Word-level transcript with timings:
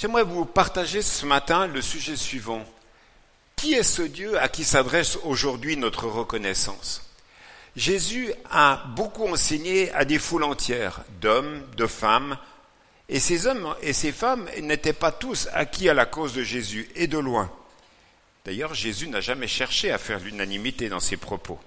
J'aimerais 0.00 0.22
vous 0.22 0.44
partager 0.44 1.02
ce 1.02 1.26
matin 1.26 1.66
le 1.66 1.82
sujet 1.82 2.14
suivant. 2.14 2.64
Qui 3.56 3.74
est 3.74 3.82
ce 3.82 4.02
Dieu 4.02 4.38
à 4.38 4.48
qui 4.48 4.62
s'adresse 4.62 5.18
aujourd'hui 5.24 5.76
notre 5.76 6.06
reconnaissance? 6.06 7.02
Jésus 7.74 8.32
a 8.48 8.84
beaucoup 8.94 9.26
enseigné 9.26 9.90
à 9.94 10.04
des 10.04 10.20
foules 10.20 10.44
entières, 10.44 11.00
d'hommes, 11.20 11.64
de 11.76 11.88
femmes, 11.88 12.38
et 13.08 13.18
ces 13.18 13.48
hommes 13.48 13.74
et 13.82 13.92
ces 13.92 14.12
femmes 14.12 14.48
n'étaient 14.62 14.92
pas 14.92 15.10
tous 15.10 15.48
acquis 15.52 15.88
à 15.88 15.94
la 15.94 16.06
cause 16.06 16.32
de 16.32 16.44
Jésus, 16.44 16.88
et 16.94 17.08
de 17.08 17.18
loin. 17.18 17.50
D'ailleurs, 18.44 18.74
Jésus 18.74 19.08
n'a 19.08 19.20
jamais 19.20 19.48
cherché 19.48 19.90
à 19.90 19.98
faire 19.98 20.20
l'unanimité 20.20 20.88
dans 20.88 21.00
ses 21.00 21.16
propos. 21.16 21.58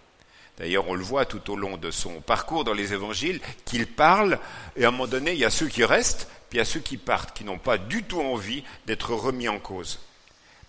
D'ailleurs, 0.58 0.88
on 0.88 0.96
le 0.96 1.04
voit 1.04 1.26
tout 1.26 1.52
au 1.52 1.58
long 1.58 1.76
de 1.76 1.92
son 1.92 2.22
parcours 2.22 2.64
dans 2.64 2.74
les 2.74 2.94
évangiles, 2.94 3.42
qu'il 3.66 3.88
parle, 3.88 4.40
et 4.78 4.86
à 4.86 4.88
un 4.88 4.92
moment 4.92 5.08
donné, 5.08 5.34
il 5.34 5.40
y 5.40 5.46
a 5.46 5.50
ceux 5.50 5.68
qui 5.68 5.84
restent, 5.84 6.30
puis 6.52 6.60
a 6.60 6.66
ceux 6.66 6.82
qui 6.82 6.98
partent, 6.98 7.36
qui 7.36 7.46
n'ont 7.46 7.58
pas 7.58 7.78
du 7.78 8.04
tout 8.04 8.20
envie 8.20 8.64
d'être 8.86 9.16
remis 9.16 9.48
en 9.48 9.58
cause. 9.58 10.00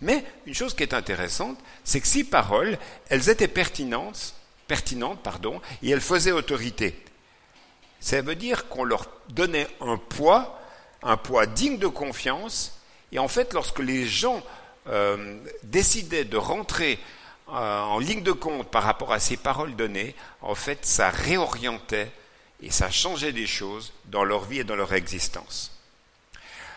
Mais 0.00 0.24
une 0.46 0.54
chose 0.54 0.74
qui 0.74 0.84
est 0.84 0.94
intéressante, 0.94 1.58
c'est 1.82 2.00
que 2.00 2.06
ces 2.06 2.22
paroles, 2.22 2.78
elles 3.08 3.28
étaient 3.28 3.48
pertinentes, 3.48 4.34
pertinentes, 4.68 5.20
pardon, 5.24 5.60
et 5.82 5.90
elles 5.90 6.00
faisaient 6.00 6.30
autorité. 6.30 6.96
Ça 7.98 8.22
veut 8.22 8.36
dire 8.36 8.68
qu'on 8.68 8.84
leur 8.84 9.08
donnait 9.30 9.66
un 9.80 9.96
poids, 9.96 10.60
un 11.02 11.16
poids 11.16 11.46
digne 11.46 11.78
de 11.78 11.88
confiance, 11.88 12.78
et 13.10 13.18
en 13.18 13.28
fait, 13.28 13.52
lorsque 13.52 13.80
les 13.80 14.06
gens 14.06 14.40
euh, 14.86 15.36
décidaient 15.64 16.24
de 16.24 16.36
rentrer 16.36 17.00
euh, 17.48 17.80
en 17.80 17.98
ligne 17.98 18.22
de 18.22 18.32
compte 18.32 18.70
par 18.70 18.84
rapport 18.84 19.12
à 19.12 19.18
ces 19.18 19.36
paroles 19.36 19.74
données, 19.74 20.14
en 20.42 20.54
fait, 20.54 20.86
ça 20.86 21.10
réorientait 21.10 22.10
et 22.62 22.70
ça 22.70 22.90
changeait 22.90 23.32
des 23.32 23.46
choses 23.46 23.92
dans 24.06 24.24
leur 24.24 24.44
vie 24.44 24.60
et 24.60 24.64
dans 24.64 24.76
leur 24.76 24.92
existence. 24.94 25.72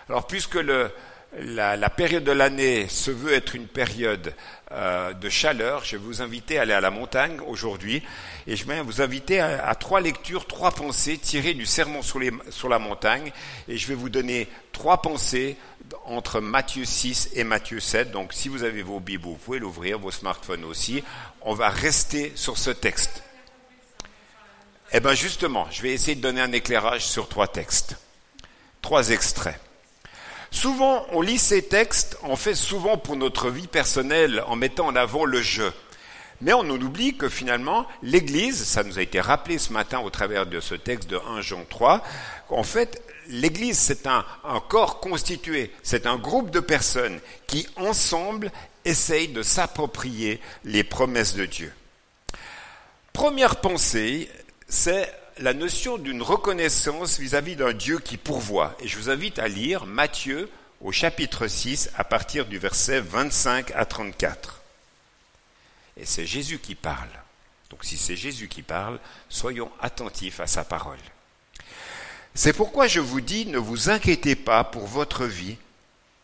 Alors, 0.09 0.27
puisque 0.27 0.55
le, 0.55 0.91
la, 1.39 1.89
période 1.89 2.23
de 2.23 2.31
l'année 2.31 2.87
se 2.87 3.11
veut 3.11 3.33
être 3.33 3.55
une 3.55 3.67
période 3.67 4.33
euh, 4.71 5.13
de 5.13 5.29
chaleur, 5.29 5.83
je 5.83 5.97
vais 5.97 6.03
vous 6.03 6.21
inviter 6.21 6.57
à 6.57 6.61
aller 6.61 6.73
à 6.73 6.81
la 6.81 6.91
montagne 6.91 7.39
aujourd'hui 7.45 8.01
et 8.47 8.55
je 8.55 8.65
vais 8.65 8.81
vous 8.81 9.01
inviter 9.01 9.39
à, 9.39 9.75
trois 9.75 10.01
lectures, 10.01 10.47
trois 10.47 10.71
pensées 10.71 11.17
tirées 11.17 11.53
du 11.53 11.65
sermon 11.65 12.01
sur, 12.01 12.21
sur, 12.49 12.69
la 12.69 12.79
montagne 12.79 13.31
et 13.67 13.77
je 13.77 13.87
vais 13.87 13.95
vous 13.95 14.09
donner 14.09 14.47
trois 14.71 15.01
pensées 15.01 15.57
entre 16.05 16.39
Matthieu 16.39 16.85
6 16.85 17.31
et 17.33 17.43
Matthieu 17.43 17.79
7. 17.79 18.11
Donc 18.11 18.33
si 18.33 18.49
vous 18.49 18.63
avez 18.63 18.81
vos 18.81 18.99
Bibles, 18.99 19.25
vous 19.25 19.35
pouvez 19.35 19.59
l'ouvrir, 19.59 19.99
vos 19.99 20.11
smartphones 20.11 20.63
aussi. 20.63 21.03
On 21.41 21.53
va 21.53 21.69
rester 21.69 22.31
sur 22.35 22.57
ce 22.57 22.71
texte. 22.71 23.24
Eh 24.91 24.99
bien 24.99 25.13
justement, 25.13 25.67
je 25.71 25.81
vais 25.81 25.91
essayer 25.91 26.15
de 26.15 26.21
donner 26.21 26.41
un 26.41 26.51
éclairage 26.51 27.05
sur 27.05 27.27
trois 27.27 27.47
textes, 27.47 27.97
trois 28.81 29.09
extraits. 29.09 29.59
Souvent, 30.51 31.05
on 31.11 31.21
lit 31.21 31.39
ces 31.39 31.63
textes, 31.63 32.17
on 32.23 32.35
fait 32.35 32.53
souvent 32.53 32.97
pour 32.97 33.15
notre 33.15 33.49
vie 33.49 33.67
personnelle 33.67 34.43
en 34.47 34.55
mettant 34.55 34.87
en 34.87 34.95
avant 34.95 35.25
le 35.25 35.41
jeu. 35.41 35.73
Mais 36.41 36.53
on 36.53 36.69
oublie 36.69 37.17
que 37.17 37.29
finalement, 37.29 37.87
l'Église, 38.03 38.63
ça 38.63 38.83
nous 38.83 38.99
a 38.99 39.01
été 39.01 39.19
rappelé 39.19 39.57
ce 39.57 39.73
matin 39.73 39.99
au 39.99 40.09
travers 40.09 40.45
de 40.45 40.59
ce 40.59 40.75
texte 40.75 41.09
de 41.09 41.17
1 41.17 41.41
Jean 41.41 41.65
3, 41.67 42.03
en 42.49 42.63
fait, 42.63 43.01
l'Église, 43.27 43.79
c'est 43.79 44.05
un, 44.05 44.23
un, 44.43 44.59
corps 44.59 44.99
constitué, 44.99 45.71
c'est 45.81 46.05
un 46.05 46.17
groupe 46.17 46.51
de 46.51 46.59
personnes 46.59 47.19
qui, 47.47 47.67
ensemble, 47.75 48.51
essayent 48.83 49.29
de 49.29 49.41
s'approprier 49.41 50.39
les 50.63 50.83
promesses 50.83 51.35
de 51.35 51.45
Dieu. 51.45 51.73
Première 53.13 53.57
pensée, 53.61 54.29
c'est 54.67 55.13
la 55.39 55.53
notion 55.53 55.97
d'une 55.97 56.21
reconnaissance 56.21 57.19
vis-à-vis 57.19 57.55
d'un 57.55 57.73
Dieu 57.73 57.99
qui 57.99 58.17
pourvoit. 58.17 58.75
Et 58.79 58.87
je 58.87 58.97
vous 58.97 59.09
invite 59.09 59.39
à 59.39 59.47
lire 59.47 59.85
Matthieu 59.85 60.49
au 60.81 60.91
chapitre 60.91 61.47
6 61.47 61.91
à 61.95 62.03
partir 62.03 62.45
du 62.45 62.57
verset 62.57 62.99
25 63.01 63.71
à 63.71 63.85
34. 63.85 64.61
Et 65.97 66.05
c'est 66.05 66.25
Jésus 66.25 66.59
qui 66.59 66.75
parle. 66.75 67.09
Donc 67.69 67.83
si 67.83 67.97
c'est 67.97 68.15
Jésus 68.15 68.47
qui 68.47 68.61
parle, 68.61 68.99
soyons 69.29 69.71
attentifs 69.81 70.39
à 70.39 70.47
sa 70.47 70.63
parole. 70.63 70.99
C'est 72.33 72.53
pourquoi 72.53 72.87
je 72.87 72.99
vous 72.99 73.21
dis, 73.21 73.45
ne 73.45 73.57
vous 73.57 73.89
inquiétez 73.89 74.35
pas 74.35 74.63
pour 74.63 74.87
votre 74.87 75.25
vie, 75.25 75.57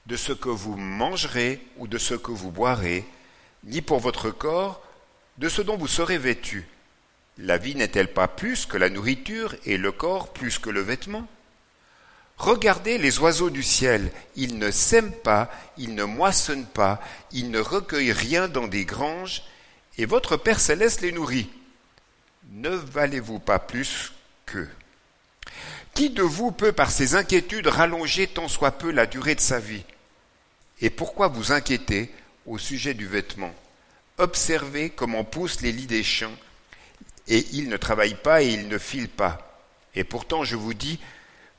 de 0.07 0.18
ce 0.18 0.34
que 0.34 0.50
vous 0.50 0.75
mangerez 0.75 1.62
ou 1.78 1.88
de 1.88 1.97
ce 1.97 2.16
que 2.16 2.31
vous 2.31 2.51
boirez, 2.51 3.06
ni 3.63 3.81
pour 3.81 4.00
votre 4.00 4.30
corps, 4.30 4.81
de 5.38 5.47
ce 5.47 5.62
dont 5.62 5.78
vous 5.78 5.88
serez 5.88 6.18
vêtus. 6.18 6.68
La 7.38 7.58
vie 7.58 7.75
n'est-elle 7.75 8.12
pas 8.14 8.28
plus 8.28 8.66
que 8.66 8.78
la 8.78 8.90
nourriture 8.90 9.56
et 9.66 9.78
le 9.78 9.92
corps 9.92 10.34
plus 10.34 10.59
que 10.59 10.69
le 10.69 10.81
vêtement? 10.81 11.28
Regardez 12.38 12.97
les 12.97 13.19
oiseaux 13.19 13.50
du 13.50 13.64
ciel, 13.64 14.12
ils 14.36 14.58
ne 14.58 14.72
sèment 14.72 15.14
pas, 15.14 15.52
ils 15.78 15.94
ne 15.94 16.03
moissonnent 16.03 16.66
pas, 16.66 17.00
ils 17.31 17.52
ne 17.52 17.59
recueillent 17.59 18.12
rien 18.12 18.47
dans 18.47 18.68
des 18.68 18.84
granges, 18.84 19.44
et 19.97 20.06
votre 20.06 20.38
Père 20.38 20.59
céleste 20.59 21.02
les 21.02 21.12
nourrit. 21.12 21.50
Ne 22.50 22.69
valez-vous 22.69 23.40
pas 23.40 23.59
plus 23.59 24.12
qu'eux? 24.46 24.69
Qui 25.94 26.09
de 26.09 26.24
vous 26.24 26.52
peut 26.52 26.72
par 26.72 26.90
ses 26.90 27.16
inquiétudes 27.16 27.68
rallonger 27.68 28.28
tant 28.28 28.48
soit 28.48 28.72
peu 28.72 28.92
la 28.92 29.06
durée 29.06 29.36
de 29.36 29.40
sa 29.40 29.59
vie? 29.59 29.84
Et 30.81 30.90
pourquoi 30.90 31.28
vous 31.28 31.52
inquiétez 31.52 32.12
au 32.46 32.58
sujet 32.58 32.94
du 32.94 33.06
vêtement? 33.08 33.53
Observez 34.18 34.90
comment 34.90 35.24
poussent 35.24 35.62
les 35.62 35.72
lits 35.72 35.88
des 35.88 36.03
champs 36.03 36.36
et 37.31 37.47
il 37.53 37.69
ne 37.69 37.78
travaille 37.78 38.16
pas 38.16 38.44
et 38.44 38.50
il 38.50 38.68
ne 38.68 38.78
file 38.78 39.08
pas. 39.08 39.58
Et 39.96 40.03
pourtant, 40.03 40.44
je 40.44 40.58
vous 40.58 40.74
dis 40.74 41.00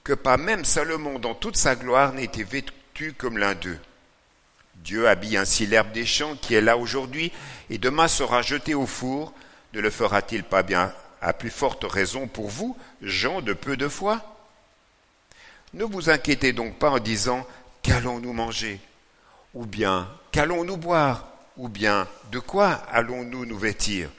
que 0.05 0.13
pas 0.13 0.37
même 0.37 0.67
Salomon 0.67 1.19
dans 1.19 1.35
toute 1.35 1.57
sa 1.57 1.77
gloire 1.77 2.13
n'était 2.13 2.43
vêtu 2.43 3.15
comme 3.17 3.39
l'un 3.39 3.55
d'eux. 3.55 3.79
Dieu 4.77 5.09
habille 5.09 5.39
ainsi 5.39 5.67
l'herbe 5.67 5.91
des 5.93 6.05
champs 6.05 6.37
qui 6.37 6.55
est 6.55 6.61
là 6.61 6.77
aujourd'hui 6.77 7.33
et 7.71 7.79
demain 7.79 8.07
sera 8.07 8.43
jetée 8.43 8.75
au 8.75 8.87
four. 8.87 9.33
Ne 9.73 9.81
le 9.81 9.89
fera-t-il 9.89 10.45
pas 10.45 10.63
bien 10.63 10.93
à 11.23 11.33
plus 11.33 11.51
forte 11.51 11.85
raison 11.85 12.29
pour 12.29 12.49
vous, 12.49 12.77
gens 13.01 13.41
de 13.41 13.55
peu 13.55 13.79
de 13.79 13.89
foi? 13.89 14.21
Ne 15.73 15.85
vous 15.85 16.11
inquiétez 16.11 16.53
donc 16.53 16.79
pas 16.79 16.91
en 16.91 16.99
disant 16.99 17.47
Qu'allons-nous 17.83 18.35
manger? 18.35 18.79
Ou 19.55 19.65
bien 19.65 20.11
Qu'allons-nous 20.33 20.77
boire? 20.77 21.29
Ou 21.57 21.71
bien 21.71 22.07
De 22.31 22.41
quoi 22.41 22.73
allons-nous 22.93 23.47
nous 23.47 23.59
vêtir? 23.59 24.11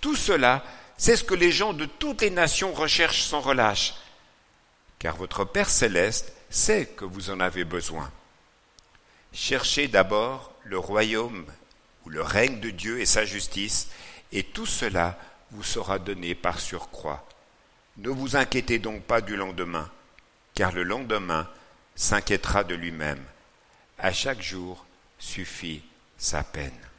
Tout 0.00 0.16
cela 0.16 0.64
c'est 1.00 1.16
ce 1.16 1.24
que 1.24 1.34
les 1.34 1.50
gens 1.50 1.72
de 1.72 1.86
toutes 1.86 2.20
les 2.20 2.28
nations 2.28 2.74
recherchent 2.74 3.22
sans 3.22 3.40
relâche, 3.40 3.94
car 4.98 5.16
votre 5.16 5.46
Père 5.46 5.70
céleste 5.70 6.30
sait 6.50 6.84
que 6.84 7.06
vous 7.06 7.30
en 7.30 7.40
avez 7.40 7.64
besoin. 7.64 8.12
Cherchez 9.32 9.88
d'abord 9.88 10.52
le 10.62 10.78
royaume 10.78 11.46
ou 12.04 12.10
le 12.10 12.20
règne 12.20 12.60
de 12.60 12.68
Dieu 12.68 13.00
et 13.00 13.06
sa 13.06 13.24
justice, 13.24 13.88
et 14.30 14.42
tout 14.42 14.66
cela 14.66 15.18
vous 15.52 15.62
sera 15.62 15.98
donné 15.98 16.34
par 16.34 16.60
surcroît. 16.60 17.26
Ne 17.96 18.10
vous 18.10 18.36
inquiétez 18.36 18.78
donc 18.78 19.02
pas 19.02 19.22
du 19.22 19.36
lendemain, 19.36 19.90
car 20.54 20.70
le 20.70 20.82
lendemain 20.82 21.48
s'inquiétera 21.96 22.62
de 22.62 22.74
lui-même. 22.74 23.24
À 23.96 24.12
chaque 24.12 24.42
jour 24.42 24.84
suffit 25.18 25.82
sa 26.18 26.42
peine. 26.42 26.89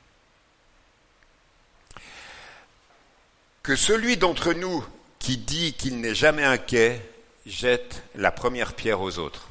Que 3.63 3.75
celui 3.75 4.17
d'entre 4.17 4.53
nous 4.53 4.83
qui 5.19 5.37
dit 5.37 5.73
qu'il 5.73 5.99
n'est 5.99 6.15
jamais 6.15 6.43
inquiet 6.43 7.01
jette 7.45 8.03
la 8.15 8.31
première 8.31 8.73
pierre 8.73 9.01
aux 9.01 9.19
autres. 9.19 9.47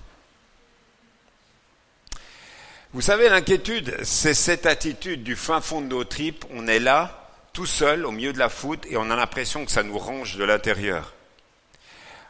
Vous 2.92 3.02
savez, 3.02 3.28
l'inquiétude, 3.28 3.96
c'est 4.02 4.34
cette 4.34 4.66
attitude 4.66 5.22
du 5.22 5.36
fin 5.36 5.60
fond 5.60 5.80
de 5.80 5.86
nos 5.86 6.02
tripes. 6.02 6.44
On 6.50 6.66
est 6.66 6.80
là, 6.80 7.30
tout 7.52 7.66
seul, 7.66 8.04
au 8.04 8.10
milieu 8.10 8.32
de 8.32 8.38
la 8.38 8.48
foudre, 8.48 8.82
et 8.90 8.96
on 8.96 9.10
a 9.10 9.16
l'impression 9.16 9.64
que 9.64 9.70
ça 9.70 9.84
nous 9.84 9.98
range 9.98 10.36
de 10.36 10.42
l'intérieur. 10.42 11.14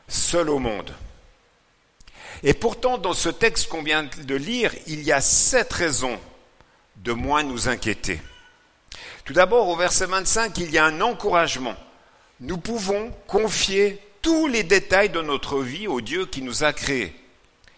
Seul 0.07 0.51
au 0.51 0.59
monde. 0.59 0.93
Et 2.43 2.53
pourtant, 2.53 2.99
dans 2.99 3.15
ce 3.15 3.31
texte 3.31 3.69
qu'on 3.69 3.83
vient 3.83 4.03
de 4.03 4.35
lire, 4.35 4.75
il 4.87 5.03
y 5.03 5.13
a 5.13 5.23
sept 5.23 5.73
raisons 5.73 6.21
de 6.97 7.13
moins 7.13 7.43
nous 7.43 7.69
inquiéter. 7.69 8.21
Tout 9.31 9.37
d'abord, 9.37 9.69
au 9.69 9.77
verset 9.77 10.07
25, 10.07 10.59
il 10.59 10.73
y 10.73 10.79
a 10.79 10.85
un 10.87 11.01
encouragement. 11.01 11.77
Nous 12.41 12.59
pouvons 12.59 13.13
confier 13.29 14.01
tous 14.23 14.49
les 14.49 14.65
détails 14.65 15.11
de 15.11 15.21
notre 15.21 15.61
vie 15.61 15.87
au 15.87 16.01
Dieu 16.01 16.27
qui 16.27 16.43
nous 16.43 16.65
a 16.65 16.73
créés. 16.73 17.15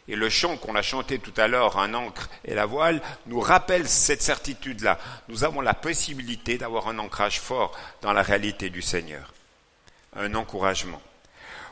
Et 0.08 0.16
le 0.16 0.30
chant 0.30 0.56
qu'on 0.56 0.74
a 0.76 0.80
chanté 0.80 1.18
tout 1.18 1.34
à 1.36 1.48
l'heure, 1.48 1.78
un 1.78 1.92
ancre 1.92 2.30
et 2.46 2.54
la 2.54 2.64
voile, 2.64 3.02
nous 3.26 3.38
rappelle 3.38 3.86
cette 3.86 4.22
certitude-là. 4.22 4.98
Nous 5.28 5.44
avons 5.44 5.60
la 5.60 5.74
possibilité 5.74 6.56
d'avoir 6.56 6.88
un 6.88 6.98
ancrage 6.98 7.38
fort 7.38 7.78
dans 8.00 8.14
la 8.14 8.22
réalité 8.22 8.70
du 8.70 8.80
Seigneur. 8.80 9.34
Un 10.16 10.34
encouragement. 10.34 11.02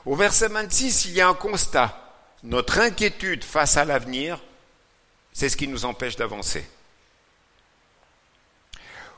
Au 0.04 0.14
verset 0.14 0.48
26, 0.48 1.06
il 1.06 1.12
y 1.12 1.22
a 1.22 1.28
un 1.28 1.32
constat. 1.32 2.12
Notre 2.42 2.80
inquiétude 2.80 3.44
face 3.44 3.78
à 3.78 3.86
l'avenir, 3.86 4.40
c'est 5.32 5.48
ce 5.48 5.56
qui 5.56 5.68
nous 5.68 5.86
empêche 5.86 6.16
d'avancer. 6.16 6.68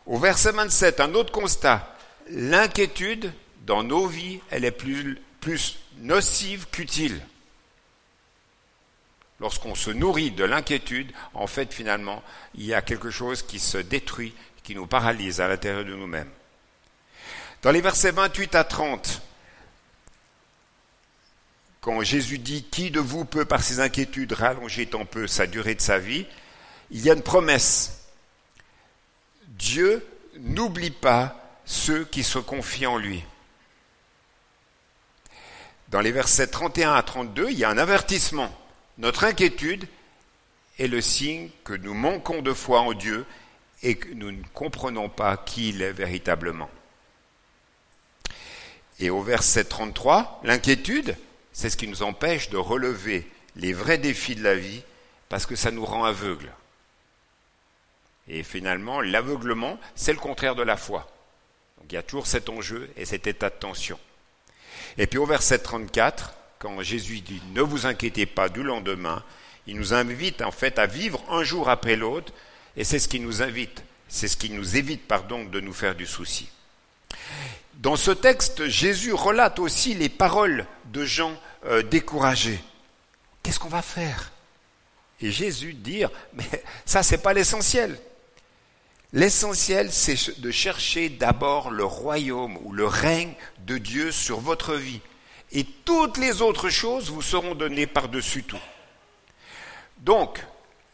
Au 0.06 0.18
verset 0.18 0.52
27, 0.52 1.00
un 1.00 1.14
autre 1.14 1.32
constat. 1.32 1.96
L'inquiétude 2.28 3.32
dans 3.66 3.82
nos 3.82 4.06
vies, 4.06 4.40
elle 4.50 4.64
est 4.64 4.70
plus, 4.70 5.18
nocive 5.98 6.66
qu'utile. 6.70 7.20
lorsqu'on 9.40 9.74
se 9.74 9.90
nourrit 9.90 10.30
de 10.30 10.44
l'inquiétude, 10.44 11.10
en 11.34 11.48
fait, 11.48 11.74
finalement, 11.74 12.22
il 12.54 12.64
y 12.64 12.74
a 12.74 12.82
quelque 12.82 13.10
chose 13.10 13.42
qui 13.42 13.58
se 13.58 13.78
détruit, 13.78 14.34
qui 14.62 14.76
nous 14.76 14.86
paralyse 14.86 15.40
à 15.40 15.48
l'intérieur 15.48 15.84
de 15.84 15.96
nous-mêmes. 15.96 16.30
Dans 17.62 17.72
les 17.72 17.80
versets 17.80 18.12
28 18.12 18.54
à 18.54 18.62
30, 18.62 19.20
quand 21.80 22.00
Jésus 22.02 22.38
dit 22.38 22.62
Qui 22.62 22.92
de 22.92 23.00
vous 23.00 23.24
peut 23.24 23.44
par 23.44 23.62
ses 23.62 23.80
inquiétudes 23.80 24.32
rallonger 24.32 24.86
tant 24.86 25.04
peu 25.04 25.26
sa 25.26 25.48
durée 25.48 25.74
de 25.74 25.80
sa 25.80 25.98
vie? 25.98 26.26
Il 26.92 27.00
y 27.00 27.10
a 27.10 27.14
une 27.14 27.22
promesse. 27.22 28.01
Dieu 29.62 30.04
n'oublie 30.40 30.90
pas 30.90 31.40
ceux 31.64 32.04
qui 32.04 32.24
se 32.24 32.40
confient 32.40 32.88
en 32.88 32.98
lui. 32.98 33.22
Dans 35.86 36.00
les 36.00 36.10
versets 36.10 36.48
31 36.48 36.94
à 36.94 37.02
32, 37.04 37.50
il 37.50 37.58
y 37.58 37.64
a 37.64 37.70
un 37.70 37.78
avertissement. 37.78 38.52
Notre 38.98 39.22
inquiétude 39.22 39.86
est 40.80 40.88
le 40.88 41.00
signe 41.00 41.48
que 41.62 41.74
nous 41.74 41.94
manquons 41.94 42.42
de 42.42 42.52
foi 42.52 42.80
en 42.80 42.92
Dieu 42.92 43.24
et 43.84 43.94
que 43.94 44.12
nous 44.14 44.32
ne 44.32 44.42
comprenons 44.52 45.08
pas 45.08 45.36
qui 45.36 45.68
il 45.68 45.80
est 45.80 45.92
véritablement. 45.92 46.70
Et 48.98 49.10
au 49.10 49.22
verset 49.22 49.62
33, 49.62 50.40
l'inquiétude, 50.42 51.16
c'est 51.52 51.70
ce 51.70 51.76
qui 51.76 51.86
nous 51.86 52.02
empêche 52.02 52.50
de 52.50 52.56
relever 52.56 53.30
les 53.54 53.72
vrais 53.72 53.98
défis 53.98 54.34
de 54.34 54.42
la 54.42 54.56
vie 54.56 54.82
parce 55.28 55.46
que 55.46 55.54
ça 55.54 55.70
nous 55.70 55.84
rend 55.84 56.02
aveugles. 56.02 56.50
Et 58.28 58.42
finalement, 58.42 59.00
l'aveuglement, 59.00 59.78
c'est 59.94 60.12
le 60.12 60.18
contraire 60.18 60.54
de 60.54 60.62
la 60.62 60.76
foi. 60.76 61.10
Donc 61.78 61.90
il 61.90 61.94
y 61.94 61.98
a 61.98 62.02
toujours 62.02 62.26
cet 62.26 62.48
enjeu 62.48 62.90
et 62.96 63.04
cet 63.04 63.26
état 63.26 63.50
de 63.50 63.54
tension. 63.54 63.98
Et 64.98 65.06
puis 65.06 65.18
au 65.18 65.26
verset 65.26 65.58
34, 65.58 66.34
quand 66.58 66.82
Jésus 66.82 67.20
dit 67.20 67.42
ne 67.52 67.62
vous 67.62 67.86
inquiétez 67.86 68.26
pas 68.26 68.48
du 68.48 68.62
lendemain, 68.62 69.24
il 69.66 69.76
nous 69.76 69.94
invite 69.94 70.42
en 70.42 70.52
fait 70.52 70.78
à 70.78 70.86
vivre 70.86 71.24
un 71.28 71.42
jour 71.42 71.68
après 71.68 71.96
l'autre, 71.96 72.32
et 72.76 72.84
c'est 72.84 72.98
ce 72.98 73.08
qui 73.08 73.20
nous 73.20 73.42
invite, 73.42 73.82
c'est 74.08 74.28
ce 74.28 74.36
qui 74.36 74.50
nous 74.50 74.76
évite, 74.76 75.06
pardon, 75.06 75.44
de 75.44 75.60
nous 75.60 75.72
faire 75.72 75.94
du 75.94 76.06
souci. 76.06 76.48
Dans 77.74 77.96
ce 77.96 78.10
texte, 78.12 78.68
Jésus 78.68 79.12
relate 79.12 79.58
aussi 79.58 79.94
les 79.94 80.08
paroles 80.08 80.66
de 80.86 81.04
gens 81.04 81.34
euh, 81.66 81.82
découragés. 81.82 82.60
Qu'est-ce 83.42 83.58
qu'on 83.58 83.68
va 83.68 83.82
faire? 83.82 84.30
Et 85.20 85.30
Jésus 85.30 85.74
dit, 85.74 86.04
mais 86.34 86.44
ça 86.84 87.02
c'est 87.02 87.18
pas 87.18 87.32
l'essentiel. 87.32 87.98
L'essentiel, 89.14 89.92
c'est 89.92 90.40
de 90.40 90.50
chercher 90.50 91.10
d'abord 91.10 91.70
le 91.70 91.84
royaume 91.84 92.56
ou 92.62 92.72
le 92.72 92.86
règne 92.86 93.34
de 93.66 93.76
Dieu 93.76 94.10
sur 94.10 94.40
votre 94.40 94.74
vie. 94.74 95.00
Et 95.52 95.64
toutes 95.64 96.16
les 96.16 96.40
autres 96.40 96.70
choses 96.70 97.10
vous 97.10 97.20
seront 97.20 97.54
données 97.54 97.86
par-dessus 97.86 98.42
tout. 98.42 98.58
Donc, 99.98 100.42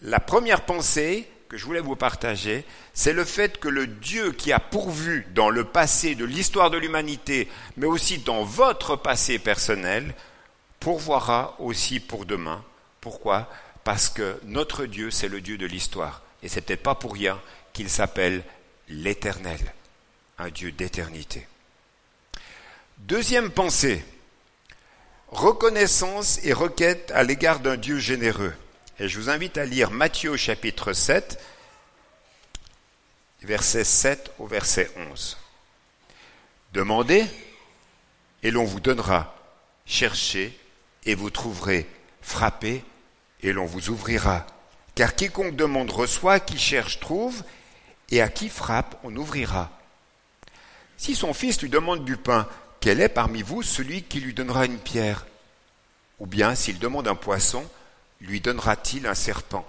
la 0.02 0.18
première 0.18 0.64
pensée 0.64 1.28
que 1.48 1.56
je 1.56 1.64
voulais 1.64 1.80
vous 1.80 1.94
partager, 1.94 2.64
c'est 2.92 3.12
le 3.12 3.24
fait 3.24 3.58
que 3.58 3.68
le 3.68 3.86
Dieu 3.86 4.32
qui 4.32 4.52
a 4.52 4.58
pourvu 4.58 5.26
dans 5.34 5.48
le 5.48 5.64
passé 5.64 6.16
de 6.16 6.24
l'histoire 6.24 6.70
de 6.70 6.76
l'humanité, 6.76 7.48
mais 7.76 7.86
aussi 7.86 8.18
dans 8.18 8.42
votre 8.42 8.96
passé 8.96 9.38
personnel, 9.38 10.12
pourvoira 10.80 11.54
aussi 11.60 12.00
pour 12.00 12.26
demain. 12.26 12.64
Pourquoi? 13.00 13.48
Parce 13.84 14.08
que 14.08 14.40
notre 14.44 14.86
Dieu, 14.86 15.12
c'est 15.12 15.28
le 15.28 15.40
Dieu 15.40 15.56
de 15.56 15.66
l'histoire. 15.66 16.22
Et 16.42 16.48
c'est 16.48 16.60
peut-être 16.60 16.82
pas 16.82 16.94
pour 16.94 17.14
rien 17.14 17.40
qu'il 17.72 17.90
s'appelle 17.90 18.44
l'Éternel, 18.88 19.74
un 20.38 20.50
Dieu 20.50 20.72
d'éternité. 20.72 21.46
Deuxième 22.98 23.50
pensée, 23.50 24.04
reconnaissance 25.28 26.40
et 26.44 26.52
requête 26.52 27.10
à 27.14 27.22
l'égard 27.22 27.60
d'un 27.60 27.76
Dieu 27.76 27.98
généreux. 27.98 28.54
Et 28.98 29.08
je 29.08 29.18
vous 29.18 29.30
invite 29.30 29.58
à 29.58 29.64
lire 29.64 29.90
Matthieu 29.90 30.36
chapitre 30.36 30.92
7, 30.92 31.40
verset 33.42 33.84
7 33.84 34.32
au 34.38 34.46
verset 34.46 34.90
11. 35.10 35.38
Demandez 36.72 37.24
et 38.42 38.50
l'on 38.50 38.64
vous 38.64 38.80
donnera. 38.80 39.34
Cherchez 39.86 40.58
et 41.04 41.14
vous 41.14 41.30
trouverez. 41.30 41.88
Frappez 42.20 42.84
et 43.42 43.52
l'on 43.52 43.64
vous 43.64 43.90
ouvrira. 43.90 44.44
Car 44.98 45.14
quiconque 45.14 45.54
demande 45.54 45.92
reçoit, 45.92 46.40
qui 46.40 46.58
cherche 46.58 46.98
trouve, 46.98 47.44
et 48.10 48.20
à 48.20 48.28
qui 48.28 48.48
frappe 48.48 48.98
on 49.04 49.14
ouvrira. 49.14 49.70
Si 50.96 51.14
son 51.14 51.32
fils 51.32 51.62
lui 51.62 51.68
demande 51.68 52.04
du 52.04 52.16
pain, 52.16 52.48
quel 52.80 53.00
est 53.00 53.08
parmi 53.08 53.42
vous 53.42 53.62
celui 53.62 54.02
qui 54.02 54.18
lui 54.18 54.34
donnera 54.34 54.66
une 54.66 54.80
pierre? 54.80 55.24
Ou 56.18 56.26
bien 56.26 56.56
s'il 56.56 56.80
demande 56.80 57.06
un 57.06 57.14
poisson, 57.14 57.64
lui 58.20 58.40
donnera-t-il 58.40 59.06
un 59.06 59.14
serpent? 59.14 59.64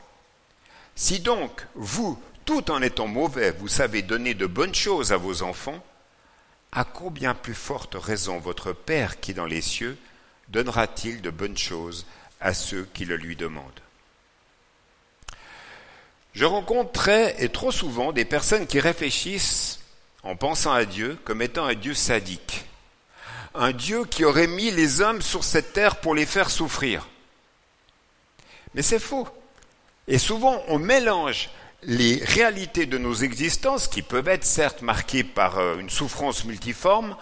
Si 0.96 1.20
donc, 1.20 1.68
vous, 1.76 2.20
tout 2.44 2.72
en 2.72 2.82
étant 2.82 3.06
mauvais, 3.06 3.52
vous 3.52 3.68
savez 3.68 4.02
donner 4.02 4.34
de 4.34 4.48
bonnes 4.48 4.74
choses 4.74 5.14
à 5.14 5.18
vos 5.18 5.44
enfants, 5.44 5.86
à 6.72 6.84
combien 6.84 7.36
plus 7.36 7.54
forte 7.54 7.94
raison 7.94 8.40
votre 8.40 8.74
Père 8.74 9.20
qui 9.20 9.30
est 9.30 9.36
dans 9.36 9.46
les 9.46 9.62
cieux 9.62 9.96
donnera-t-il 10.48 11.22
de 11.22 11.30
bonnes 11.30 11.56
choses 11.56 12.08
à 12.42 12.56
ceux 12.56 12.90
qui 12.96 13.06
le 13.06 13.16
lui 13.16 13.36
demandent? 13.36 13.80
Je 16.40 16.46
rencontre 16.46 16.94
très 16.94 17.36
et 17.44 17.50
trop 17.50 17.70
souvent 17.70 18.14
des 18.14 18.24
personnes 18.24 18.66
qui 18.66 18.80
réfléchissent 18.80 19.82
en 20.24 20.38
pensant 20.38 20.72
à 20.72 20.86
Dieu 20.86 21.18
comme 21.26 21.42
étant 21.42 21.66
un 21.66 21.76
Dieu 21.76 21.94
sadique. 21.94 22.64
Un 23.54 23.74
Dieu 23.74 24.06
qui 24.06 24.24
aurait 24.24 24.48
mis 24.48 24.72
les 24.72 25.02
hommes 25.02 25.22
sur 25.22 25.44
cette 25.44 25.74
terre 25.74 25.98
pour 25.98 26.16
les 26.16 26.26
faire 26.26 26.50
souffrir. 26.50 27.10
Mais 28.74 28.82
c'est 28.82 29.00
faux. 29.00 29.28
Et 30.08 30.18
souvent, 30.18 30.64
on 30.70 30.80
mélange 30.80 31.50
les 31.84 32.24
réalités 32.24 32.86
de 32.86 32.98
nos 32.98 33.16
existences, 33.16 33.90
qui 33.90 34.02
peuvent 34.02 34.30
être 34.30 34.46
certes 34.46 34.82
marquées 34.82 35.26
par 35.26 35.58
euh, 35.58 35.78
une 35.78 35.90
souffrance 35.90 36.46
multiforme, 36.46 37.18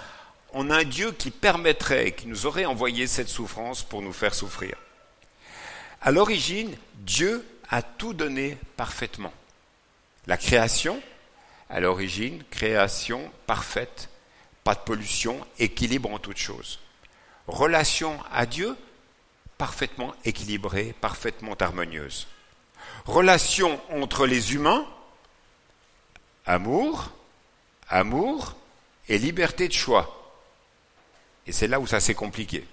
en 0.54 0.70
un 0.70 0.84
Dieu 0.84 1.12
qui 1.12 1.32
permettrait, 1.32 2.12
qui 2.12 2.28
nous 2.28 2.46
aurait 2.46 2.66
envoyé 2.66 3.08
cette 3.08 3.30
souffrance 3.30 3.82
pour 3.82 4.04
nous 4.04 4.14
faire 4.14 4.36
souffrir. 4.36 4.76
À 6.04 6.12
l'origine, 6.12 6.76
Dieu 6.98 7.44
a 7.70 7.82
tout 7.82 8.14
donné 8.14 8.58
parfaitement. 8.76 9.34
La 10.26 10.38
création, 10.38 11.02
à 11.70 11.80
l'origine, 11.80 12.44
création 12.50 13.32
parfaite, 13.46 14.10
pas 14.64 14.76
de 14.76 14.80
pollution, 14.80 15.46
équilibre 15.60 16.12
en 16.12 16.20
toutes 16.20 16.38
choses. 16.38 16.80
Relation 17.48 18.20
à 18.34 18.46
Dieu, 18.46 18.76
parfaitement 19.58 20.14
équilibrée, 20.26 20.94
parfaitement 21.00 21.56
harmonieuse. 21.56 22.28
Relation 23.06 23.82
entre 23.90 24.26
les 24.26 24.54
humains, 24.54 24.86
amour, 26.46 27.12
amour 27.90 28.56
et 29.08 29.18
liberté 29.18 29.68
de 29.68 29.74
choix. 29.74 30.14
Et 31.46 31.54
c'est 31.54 31.68
là 31.68 31.80
où 31.80 31.88
ça 31.88 32.00
s'est 32.00 32.14
compliqué. 32.14 32.68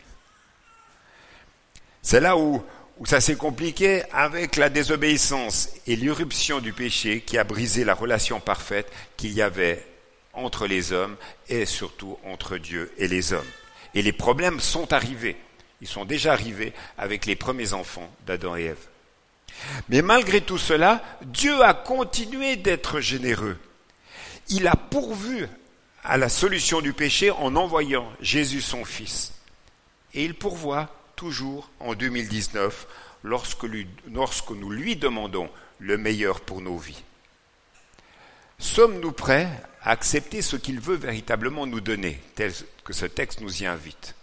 C'est 2.02 2.20
là 2.20 2.36
où 2.36 2.64
où 2.98 3.06
ça 3.06 3.20
s'est 3.20 3.36
compliqué 3.36 4.02
avec 4.12 4.56
la 4.56 4.68
désobéissance 4.68 5.70
et 5.86 5.96
l'irruption 5.96 6.60
du 6.60 6.72
péché 6.72 7.20
qui 7.20 7.38
a 7.38 7.44
brisé 7.44 7.84
la 7.84 7.94
relation 7.94 8.40
parfaite 8.40 8.90
qu'il 9.16 9.32
y 9.32 9.42
avait 9.42 9.84
entre 10.32 10.66
les 10.66 10.92
hommes 10.92 11.16
et 11.48 11.66
surtout 11.66 12.18
entre 12.24 12.56
Dieu 12.56 12.92
et 12.98 13.08
les 13.08 13.32
hommes. 13.32 13.44
Et 13.94 14.02
les 14.02 14.12
problèmes 14.12 14.60
sont 14.60 14.92
arrivés. 14.92 15.36
Ils 15.80 15.88
sont 15.88 16.04
déjà 16.04 16.32
arrivés 16.32 16.72
avec 16.98 17.26
les 17.26 17.36
premiers 17.36 17.72
enfants 17.72 18.10
d'Adam 18.26 18.56
et 18.56 18.64
Ève. 18.64 18.86
Mais 19.88 20.02
malgré 20.02 20.40
tout 20.40 20.58
cela, 20.58 21.02
Dieu 21.22 21.62
a 21.62 21.74
continué 21.74 22.56
d'être 22.56 23.00
généreux. 23.00 23.56
Il 24.48 24.66
a 24.66 24.76
pourvu 24.76 25.46
à 26.02 26.16
la 26.16 26.28
solution 26.28 26.80
du 26.80 26.92
péché 26.92 27.30
en 27.30 27.56
envoyant 27.56 28.06
Jésus 28.20 28.60
son 28.60 28.84
Fils. 28.84 29.32
Et 30.12 30.24
il 30.24 30.34
pourvoit 30.34 30.90
toujours 31.16 31.70
en 31.80 31.94
2019 31.94 32.86
lorsque, 33.22 33.66
lorsque 34.12 34.50
nous 34.50 34.70
lui 34.70 34.96
demandons 34.96 35.48
le 35.78 35.98
meilleur 35.98 36.40
pour 36.40 36.60
nos 36.60 36.76
vies. 36.76 37.02
Sommes-nous 38.58 39.12
prêts 39.12 39.48
à 39.82 39.90
accepter 39.90 40.42
ce 40.42 40.56
qu'il 40.56 40.80
veut 40.80 40.96
véritablement 40.96 41.66
nous 41.66 41.80
donner, 41.80 42.20
tel 42.34 42.52
que 42.84 42.92
ce 42.92 43.06
texte 43.06 43.40
nous 43.40 43.62
y 43.62 43.66
invite? 43.66 44.14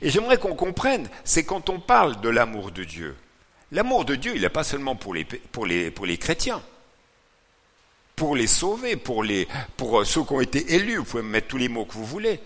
Et 0.00 0.10
j'aimerais 0.10 0.38
qu'on 0.38 0.54
comprenne, 0.54 1.08
c'est 1.24 1.44
quand 1.44 1.68
on 1.68 1.80
parle 1.80 2.20
de 2.20 2.28
l'amour 2.28 2.70
de 2.70 2.84
Dieu. 2.84 3.16
L'amour 3.72 4.04
de 4.04 4.14
Dieu, 4.14 4.32
il 4.36 4.42
n'est 4.42 4.48
pas 4.48 4.62
seulement 4.62 4.94
pour 4.94 5.12
les, 5.14 6.18
chrétiens, 6.18 6.62
pour 8.14 8.36
les 8.36 8.46
sauver, 8.46 8.96
pour, 8.96 9.24
pour 9.76 10.06
ceux 10.06 10.22
qui 10.22 10.32
ont 10.32 10.40
été 10.40 10.74
élus, 10.74 10.98
vous 10.98 11.04
pouvez 11.04 11.22
mettre 11.24 11.48
tous 11.48 11.56
les 11.56 11.68
mots 11.68 11.84
que 11.84 11.94
vous 11.94 12.04
voulez 12.04 12.40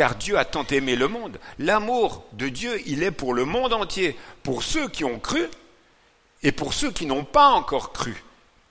car 0.00 0.14
Dieu 0.14 0.38
a 0.38 0.46
tant 0.46 0.64
aimé 0.68 0.96
le 0.96 1.08
monde. 1.08 1.38
L'amour 1.58 2.24
de 2.32 2.48
Dieu, 2.48 2.80
il 2.86 3.02
est 3.02 3.10
pour 3.10 3.34
le 3.34 3.44
monde 3.44 3.74
entier, 3.74 4.16
pour 4.42 4.62
ceux 4.62 4.88
qui 4.88 5.04
ont 5.04 5.18
cru 5.18 5.46
et 6.42 6.52
pour 6.52 6.72
ceux 6.72 6.90
qui 6.90 7.04
n'ont 7.04 7.26
pas 7.26 7.48
encore 7.48 7.92
cru. 7.92 8.24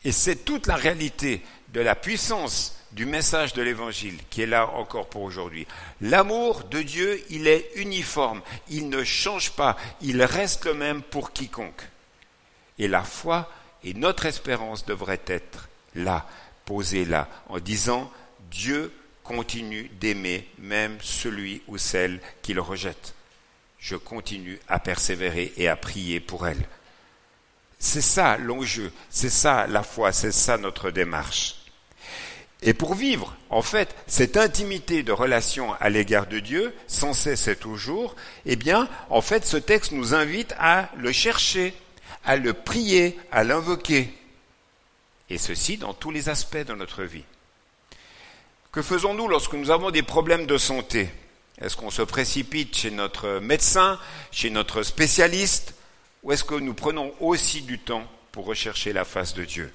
Et 0.04 0.12
c'est 0.12 0.38
toute 0.38 0.66
la 0.66 0.76
réalité 0.76 1.44
de 1.72 1.82
la 1.82 1.94
puissance 1.94 2.80
du 2.94 3.06
message 3.06 3.54
de 3.54 3.62
l'Évangile 3.62 4.18
qui 4.32 4.42
est 4.42 4.48
là 4.48 4.72
encore 4.72 5.08
pour 5.08 5.22
aujourd'hui. 5.22 5.68
L'amour 6.02 6.64
de 6.64 6.82
Dieu, 6.82 7.24
il 7.30 7.46
est 7.48 7.74
uniforme, 7.76 8.42
il 8.68 8.90
ne 8.90 9.04
change 9.04 9.52
pas, 9.52 9.78
il 10.02 10.24
reste 10.24 10.66
le 10.66 10.74
même 10.74 11.04
pour 11.04 11.32
quiconque. 11.32 11.88
Et 12.80 12.88
la 12.88 13.04
foi 13.04 13.52
et 13.84 13.94
notre 13.94 14.26
espérance 14.26 14.84
devraient 14.84 15.22
être 15.28 15.70
là, 15.94 16.26
posées 16.66 17.06
là, 17.06 17.28
en 17.50 17.60
disant 17.60 18.12
Dieu 18.50 18.92
continue 19.30 19.92
d'aimer 20.02 20.48
même 20.58 20.98
celui 21.02 21.62
ou 21.68 21.78
celle 21.78 22.20
qui 22.42 22.56
le 22.56 22.62
rejette. 22.62 23.14
Je 23.78 23.96
continue 23.96 24.60
à 24.68 24.80
persévérer 24.80 25.54
et 25.56 25.68
à 25.68 25.76
prier 25.76 26.20
pour 26.20 26.48
elle. 26.48 26.66
C'est 27.78 28.02
ça 28.02 28.38
l'enjeu, 28.38 28.92
c'est 29.12 29.30
ça 29.30 29.68
la 29.68 29.84
foi, 29.84 30.12
c'est 30.14 30.32
ça 30.32 30.58
notre 30.58 30.90
démarche. 30.90 31.58
Et 32.64 32.74
pour 32.74 32.96
vivre, 32.96 33.36
en 33.52 33.62
fait, 33.62 33.96
cette 34.08 34.36
intimité 34.36 35.04
de 35.04 35.12
relation 35.12 35.74
à 35.80 35.90
l'égard 35.90 36.26
de 36.26 36.40
Dieu, 36.40 36.76
sans 36.88 37.14
cesse 37.14 37.48
et 37.48 37.56
toujours, 37.56 38.16
eh 38.48 38.56
bien, 38.56 38.90
en 39.12 39.22
fait, 39.22 39.46
ce 39.46 39.58
texte 39.58 39.92
nous 39.92 40.16
invite 40.16 40.56
à 40.58 40.90
le 40.98 41.12
chercher, 41.12 41.76
à 42.26 42.36
le 42.36 42.54
prier, 42.54 43.18
à 43.32 43.44
l'invoquer. 43.44 44.12
Et 45.30 45.38
ceci 45.38 45.78
dans 45.78 45.94
tous 45.94 46.10
les 46.10 46.30
aspects 46.30 46.58
de 46.58 46.74
notre 46.74 47.04
vie. 47.04 47.26
Que 48.72 48.84
faisons-nous 48.84 49.28
lorsque 49.28 49.54
nous 49.54 49.72
avons 49.72 49.90
des 49.90 50.04
problèmes 50.04 50.46
de 50.46 50.60
santé? 50.60 51.10
Est-ce 51.60 51.76
qu'on 51.76 51.90
se 51.90 52.04
précipite 52.04 52.78
chez 52.78 52.92
notre 52.92 53.40
médecin, 53.40 54.00
chez 54.32 54.52
notre 54.52 54.84
spécialiste, 54.84 55.74
ou 56.22 56.32
est-ce 56.32 56.44
que 56.44 56.54
nous 56.54 56.76
prenons 56.76 57.12
aussi 57.20 57.62
du 57.62 57.80
temps 57.80 58.04
pour 58.32 58.46
rechercher 58.46 58.94
la 58.94 59.06
face 59.06 59.34
de 59.34 59.44
Dieu? 59.44 59.74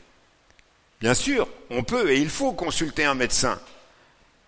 Bien 1.01 1.15
sûr, 1.15 1.49
on 1.71 1.83
peut 1.83 2.13
et 2.13 2.19
il 2.19 2.31
faut 2.31 2.53
consulter 2.53 3.05
un 3.05 3.15
médecin. 3.15 3.61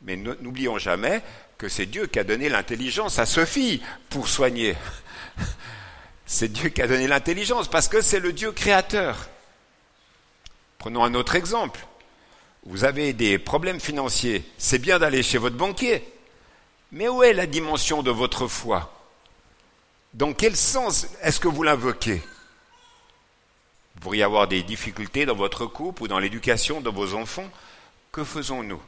Mais 0.03 0.17
n'oublions 0.17 0.79
jamais 0.79 1.23
que 1.59 1.69
c'est 1.69 1.87
Dieu 1.87 2.07
qui 2.07 2.21
a 2.21 2.25
donné 2.25 2.49
l'intelligence 2.49 3.19
à 3.19 3.27
Sophie 3.27 3.83
pour 4.11 4.29
soigner. 4.29 4.77
C'est 6.29 6.53
Dieu 6.53 6.71
qui 6.71 6.83
a 6.83 6.89
donné 6.89 7.07
l'intelligence 7.07 7.69
parce 7.69 7.87
que 7.87 8.01
c'est 8.01 8.19
le 8.19 8.33
Dieu 8.33 8.51
créateur. 8.51 9.29
Prenons 10.77 11.05
un 11.05 11.15
autre 11.15 11.37
exemple. 11.37 11.87
Vous 12.69 12.83
avez 12.83 13.13
des 13.13 13.39
problèmes 13.39 13.79
financiers, 13.79 14.45
c'est 14.59 14.81
bien 14.81 14.99
d'aller 14.99 15.23
chez 15.23 15.39
votre 15.39 15.55
banquier. 15.57 16.03
Mais 16.91 17.07
où 17.07 17.23
est 17.23 17.33
la 17.33 17.47
dimension 17.47 18.03
de 18.03 18.11
votre 18.11 18.49
foi? 18.49 18.93
Dans 20.15 20.33
quel 20.33 20.57
sens 20.57 21.07
est-ce 21.23 21.39
que 21.39 21.47
vous 21.47 21.63
l'invoquez? 21.63 22.21
Vous 23.95 24.01
pourriez 24.01 24.25
avoir 24.25 24.49
des 24.49 24.65
difficultés 24.65 25.27
dans 25.27 25.37
votre 25.37 25.67
couple 25.67 26.03
ou 26.03 26.09
dans 26.09 26.19
l'éducation 26.19 26.81
de 26.81 26.91
vos 26.91 27.15
enfants. 27.15 27.49
Que 28.11 28.25
faisons-nous? 28.25 28.83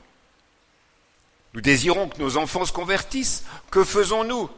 Nous 1.54 1.60
désirons 1.60 2.08
que 2.08 2.18
nos 2.18 2.36
enfants 2.36 2.64
se 2.64 2.72
convertissent. 2.72 3.44
Que 3.70 3.84
faisons-nous? 3.84 4.50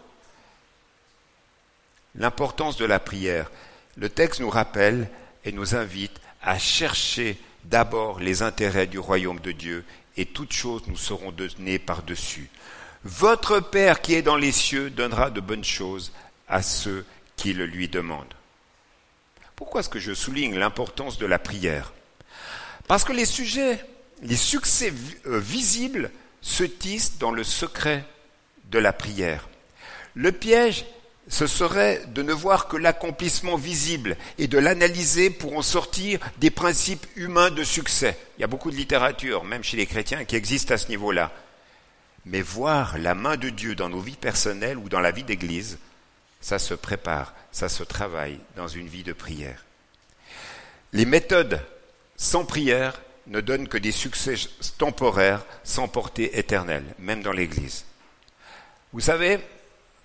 L'importance 2.14 2.78
de 2.78 2.86
la 2.86 2.98
prière. 2.98 3.50
Le 3.96 4.08
texte 4.08 4.40
nous 4.40 4.50
rappelle 4.50 5.10
et 5.44 5.52
nous 5.52 5.74
invite 5.74 6.18
à 6.40 6.58
chercher 6.58 7.38
d'abord 7.64 8.20
les 8.20 8.42
intérêts 8.42 8.86
du 8.86 8.98
royaume 8.98 9.40
de 9.40 9.52
Dieu 9.52 9.84
et 10.16 10.26
toutes 10.26 10.52
choses 10.52 10.82
nous 10.86 10.96
seront 10.96 11.32
données 11.32 11.78
par-dessus. 11.78 12.50
Votre 13.04 13.60
Père 13.60 14.02
qui 14.02 14.14
est 14.14 14.22
dans 14.22 14.36
les 14.36 14.52
cieux 14.52 14.90
donnera 14.90 15.30
de 15.30 15.40
bonnes 15.40 15.64
choses 15.64 16.12
à 16.48 16.62
ceux 16.62 17.06
qui 17.36 17.52
le 17.52 17.64
lui 17.64 17.88
demandent. 17.88 18.34
Pourquoi 19.56 19.80
est-ce 19.80 19.88
que 19.88 19.98
je 19.98 20.12
souligne 20.12 20.58
l'importance 20.58 21.18
de 21.18 21.26
la 21.26 21.38
prière? 21.38 21.92
Parce 22.86 23.04
que 23.04 23.12
les 23.12 23.24
sujets, 23.24 23.84
les 24.22 24.36
succès 24.36 24.92
euh, 25.26 25.38
visibles 25.38 26.10
se 26.40 26.64
tissent 26.64 27.18
dans 27.18 27.30
le 27.30 27.44
secret 27.44 28.04
de 28.70 28.78
la 28.78 28.92
prière. 28.92 29.48
Le 30.14 30.32
piège, 30.32 30.84
ce 31.30 31.46
serait 31.46 32.02
de 32.08 32.22
ne 32.22 32.32
voir 32.32 32.66
que 32.66 32.76
l'accomplissement 32.76 33.56
visible 33.56 34.16
et 34.36 34.48
de 34.48 34.58
l'analyser 34.58 35.30
pour 35.30 35.56
en 35.56 35.62
sortir 35.62 36.18
des 36.38 36.50
principes 36.50 37.06
humains 37.14 37.52
de 37.52 37.62
succès. 37.62 38.18
Il 38.36 38.40
y 38.40 38.44
a 38.44 38.48
beaucoup 38.48 38.72
de 38.72 38.76
littérature, 38.76 39.44
même 39.44 39.62
chez 39.62 39.76
les 39.76 39.86
chrétiens, 39.86 40.24
qui 40.24 40.34
existe 40.34 40.72
à 40.72 40.76
ce 40.76 40.88
niveau-là. 40.88 41.30
Mais 42.26 42.42
voir 42.42 42.98
la 42.98 43.14
main 43.14 43.36
de 43.36 43.48
Dieu 43.48 43.76
dans 43.76 43.88
nos 43.88 44.00
vies 44.00 44.16
personnelles 44.16 44.76
ou 44.76 44.88
dans 44.88 44.98
la 44.98 45.12
vie 45.12 45.22
d'Église, 45.22 45.78
ça 46.40 46.58
se 46.58 46.74
prépare, 46.74 47.32
ça 47.52 47.68
se 47.68 47.84
travaille 47.84 48.40
dans 48.56 48.68
une 48.68 48.88
vie 48.88 49.04
de 49.04 49.12
prière. 49.12 49.64
Les 50.92 51.04
méthodes 51.04 51.60
sans 52.16 52.44
prière 52.44 53.00
ne 53.28 53.40
donnent 53.40 53.68
que 53.68 53.78
des 53.78 53.92
succès 53.92 54.34
temporaires 54.78 55.46
sans 55.62 55.86
portée 55.86 56.40
éternelle, 56.40 56.84
même 56.98 57.22
dans 57.22 57.32
l'Église. 57.32 57.84
Vous 58.92 59.00
savez, 59.00 59.38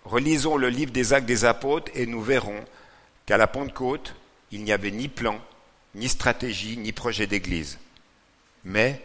relisons 0.05 0.57
le 0.57 0.69
livre 0.69 0.91
des 0.91 1.13
actes 1.13 1.27
des 1.27 1.45
apôtres 1.45 1.91
et 1.95 2.05
nous 2.05 2.21
verrons 2.21 2.63
qu'à 3.25 3.37
la 3.37 3.47
Pentecôte, 3.47 4.15
il 4.51 4.63
n'y 4.63 4.71
avait 4.71 4.91
ni 4.91 5.07
plan, 5.07 5.39
ni 5.95 6.07
stratégie, 6.07 6.77
ni 6.77 6.91
projet 6.91 7.27
d'Église. 7.27 7.79
Mais, 8.63 9.01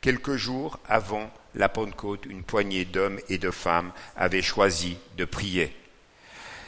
quelques 0.00 0.36
jours 0.36 0.78
avant 0.88 1.30
la 1.54 1.68
Pentecôte, 1.68 2.26
une 2.26 2.42
poignée 2.42 2.84
d'hommes 2.84 3.20
et 3.28 3.38
de 3.38 3.50
femmes 3.50 3.92
avaient 4.16 4.42
choisi 4.42 4.96
de 5.16 5.24
prier. 5.24 5.74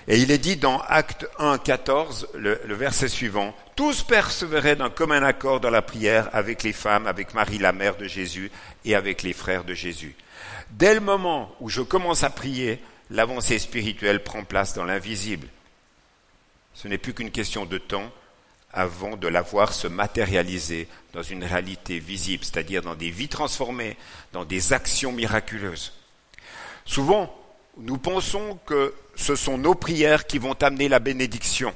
Et 0.08 0.18
il 0.18 0.30
est 0.30 0.38
dit 0.38 0.56
dans 0.56 0.78
Acte 0.82 1.26
1, 1.38 1.58
14, 1.58 2.28
le, 2.34 2.60
le 2.64 2.74
verset 2.74 3.08
suivant, 3.08 3.54
Tous 3.74 4.04
persévéraient 4.04 4.76
d'un 4.76 4.90
commun 4.90 5.22
accord 5.24 5.58
dans 5.58 5.70
la 5.70 5.82
prière 5.82 6.28
avec 6.32 6.62
les 6.62 6.72
femmes, 6.72 7.08
avec 7.08 7.34
Marie 7.34 7.58
la 7.58 7.72
mère 7.72 7.96
de 7.96 8.06
Jésus 8.06 8.52
et 8.84 8.94
avec 8.94 9.24
les 9.24 9.32
frères 9.32 9.64
de 9.64 9.74
Jésus. 9.74 10.14
Dès 10.70 10.94
le 10.94 11.00
moment 11.00 11.50
où 11.60 11.68
je 11.68 11.82
commence 11.82 12.22
à 12.22 12.30
prier, 12.30 12.80
l'avancée 13.10 13.58
spirituelle 13.58 14.22
prend 14.22 14.44
place 14.44 14.74
dans 14.74 14.84
l'invisible. 14.84 15.48
Ce 16.74 16.88
n'est 16.88 16.98
plus 16.98 17.14
qu'une 17.14 17.30
question 17.30 17.64
de 17.64 17.78
temps 17.78 18.12
avant 18.72 19.16
de 19.16 19.28
la 19.28 19.40
voir 19.40 19.72
se 19.72 19.86
matérialiser 19.86 20.86
dans 21.14 21.22
une 21.22 21.44
réalité 21.44 21.98
visible, 21.98 22.44
c'est-à-dire 22.44 22.82
dans 22.82 22.94
des 22.94 23.10
vies 23.10 23.28
transformées, 23.28 23.96
dans 24.32 24.44
des 24.44 24.72
actions 24.72 25.12
miraculeuses. 25.12 25.94
Souvent, 26.84 27.34
nous 27.78 27.96
pensons 27.98 28.58
que 28.66 28.94
ce 29.14 29.34
sont 29.34 29.56
nos 29.56 29.74
prières 29.74 30.26
qui 30.26 30.38
vont 30.38 30.54
amener 30.62 30.88
la 30.88 30.98
bénédiction. 30.98 31.74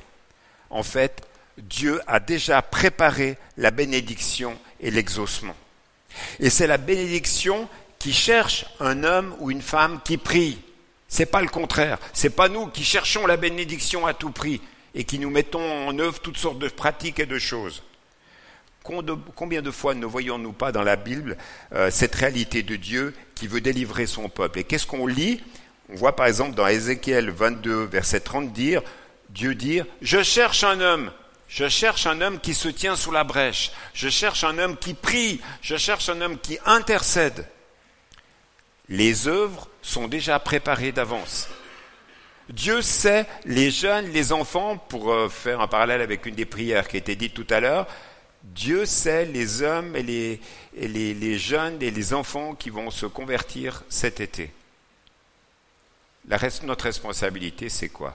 En 0.69 0.83
fait, 0.83 1.23
Dieu 1.59 2.01
a 2.07 2.21
déjà 2.21 2.63
préparé 2.63 3.39
la 3.57 3.71
bénédiction 3.71 4.59
et 4.81 4.91
l'exaucement. 4.91 5.57
Et 6.39 6.51
c'est 6.51 6.67
la 6.67 6.79
bénédiction 6.79 7.69
qui 7.99 8.13
cherche 8.13 8.67
un 8.79 9.05
homme 9.05 9.35
ou 9.41 9.51
une 9.51 9.63
femme 9.63 10.01
qui 10.05 10.17
prie. 10.17 10.59
C'est 11.11 11.27
pas 11.27 11.43
le 11.43 11.49
contraire. 11.49 11.99
C'est 12.15 12.31
pas 12.31 12.49
nous 12.49 12.69
qui 12.69 12.85
cherchons 12.85 13.27
la 13.27 13.37
bénédiction 13.37 14.07
à 14.07 14.15
tout 14.15 14.31
prix 14.31 14.63
et 14.95 15.05
qui 15.05 15.19
nous 15.19 15.29
mettons 15.29 15.89
en 15.89 15.99
œuvre 15.99 16.21
toutes 16.21 16.39
sortes 16.39 16.61
de 16.61 16.69
pratiques 16.69 17.19
et 17.19 17.27
de 17.27 17.39
choses. 17.39 17.83
Combien 18.83 19.61
de 19.61 19.71
fois 19.71 19.95
ne 19.95 20.07
voyons-nous 20.07 20.53
pas 20.53 20.73
dans 20.73 20.83
la 20.83 20.97
Bible 20.97 21.37
euh, 21.73 21.91
cette 21.91 22.15
réalité 22.15 22.63
de 22.63 22.77
Dieu 22.77 23.15
qui 23.35 23.49
veut 23.49 23.61
délivrer 23.61 24.07
son 24.07 24.29
peuple? 24.29 24.61
Et 24.61 24.65
qu'est-ce 24.65 24.87
qu'on 24.87 25.07
lit? 25.07 25.43
On 25.91 25.97
voit 25.97 26.15
par 26.15 26.27
exemple 26.27 26.55
dans 26.55 26.67
Ézéchiel 26.67 27.31
22, 27.31 27.85
verset 27.85 28.21
30 28.21 28.53
dire, 28.53 28.81
Dieu 29.31 29.55
dire, 29.57 29.85
je 30.01 30.23
cherche 30.23 30.65
un 30.65 30.81
homme, 30.81 31.11
je 31.49 31.69
cherche 31.69 32.07
un 32.07 32.21
homme 32.21 32.39
qui 32.39 32.55
se 32.55 32.69
tient 32.69 32.95
sous 32.95 33.11
la 33.11 33.25
brèche, 33.25 33.73
je 33.93 34.09
cherche 34.09 34.45
un 34.45 34.59
homme 34.59 34.77
qui 34.77 34.95
prie, 34.95 35.41
je 35.61 35.77
cherche 35.77 36.09
un 36.09 36.21
homme 36.21 36.39
qui 36.39 36.59
intercède. 36.65 37.47
Les 38.91 39.29
œuvres 39.29 39.69
sont 39.81 40.09
déjà 40.09 40.39
préparées 40.39 40.93
d'avance. 40.93 41.49
Dieu 42.51 42.83
sait 42.83 43.27
les 43.45 43.71
jeunes, 43.71 44.07
les 44.07 44.33
enfants, 44.33 44.77
pour 44.77 45.13
euh, 45.13 45.29
faire 45.29 45.61
un 45.61 45.69
parallèle 45.69 46.01
avec 46.01 46.27
une 46.27 46.35
des 46.35 46.45
prières 46.45 46.89
qui 46.89 46.97
a 46.97 46.99
été 46.99 47.15
dite 47.15 47.33
tout 47.33 47.47
à 47.49 47.61
l'heure, 47.61 47.87
Dieu 48.43 48.85
sait 48.85 49.25
les 49.25 49.63
hommes 49.63 49.95
et 49.95 50.03
les, 50.03 51.39
jeunes 51.39 51.81
et 51.81 51.91
les 51.91 52.15
enfants 52.15 52.55
qui 52.55 52.71
vont 52.71 52.91
se 52.91 53.07
convertir 53.07 53.85
cet 53.89 54.21
été 54.21 54.51
notre 56.63 56.85
responsabilité, 56.85 57.69
c'est 57.69 57.89
quoi? 57.89 58.15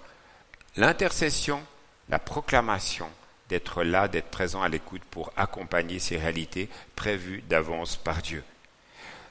L'intercession, 0.78 1.62
la 2.10 2.20
proclamation, 2.20 3.10
d'être 3.50 3.84
là, 3.84 4.08
d'être 4.08 4.30
présent 4.30 4.62
à 4.62 4.70
l'écoute 4.70 5.04
pour 5.12 5.32
accompagner 5.36 6.00
ces 6.00 6.18
réalités 6.18 6.70
prévues 6.96 7.44
d'avance 7.48 7.96
par 7.96 8.22
Dieu. 8.22 8.44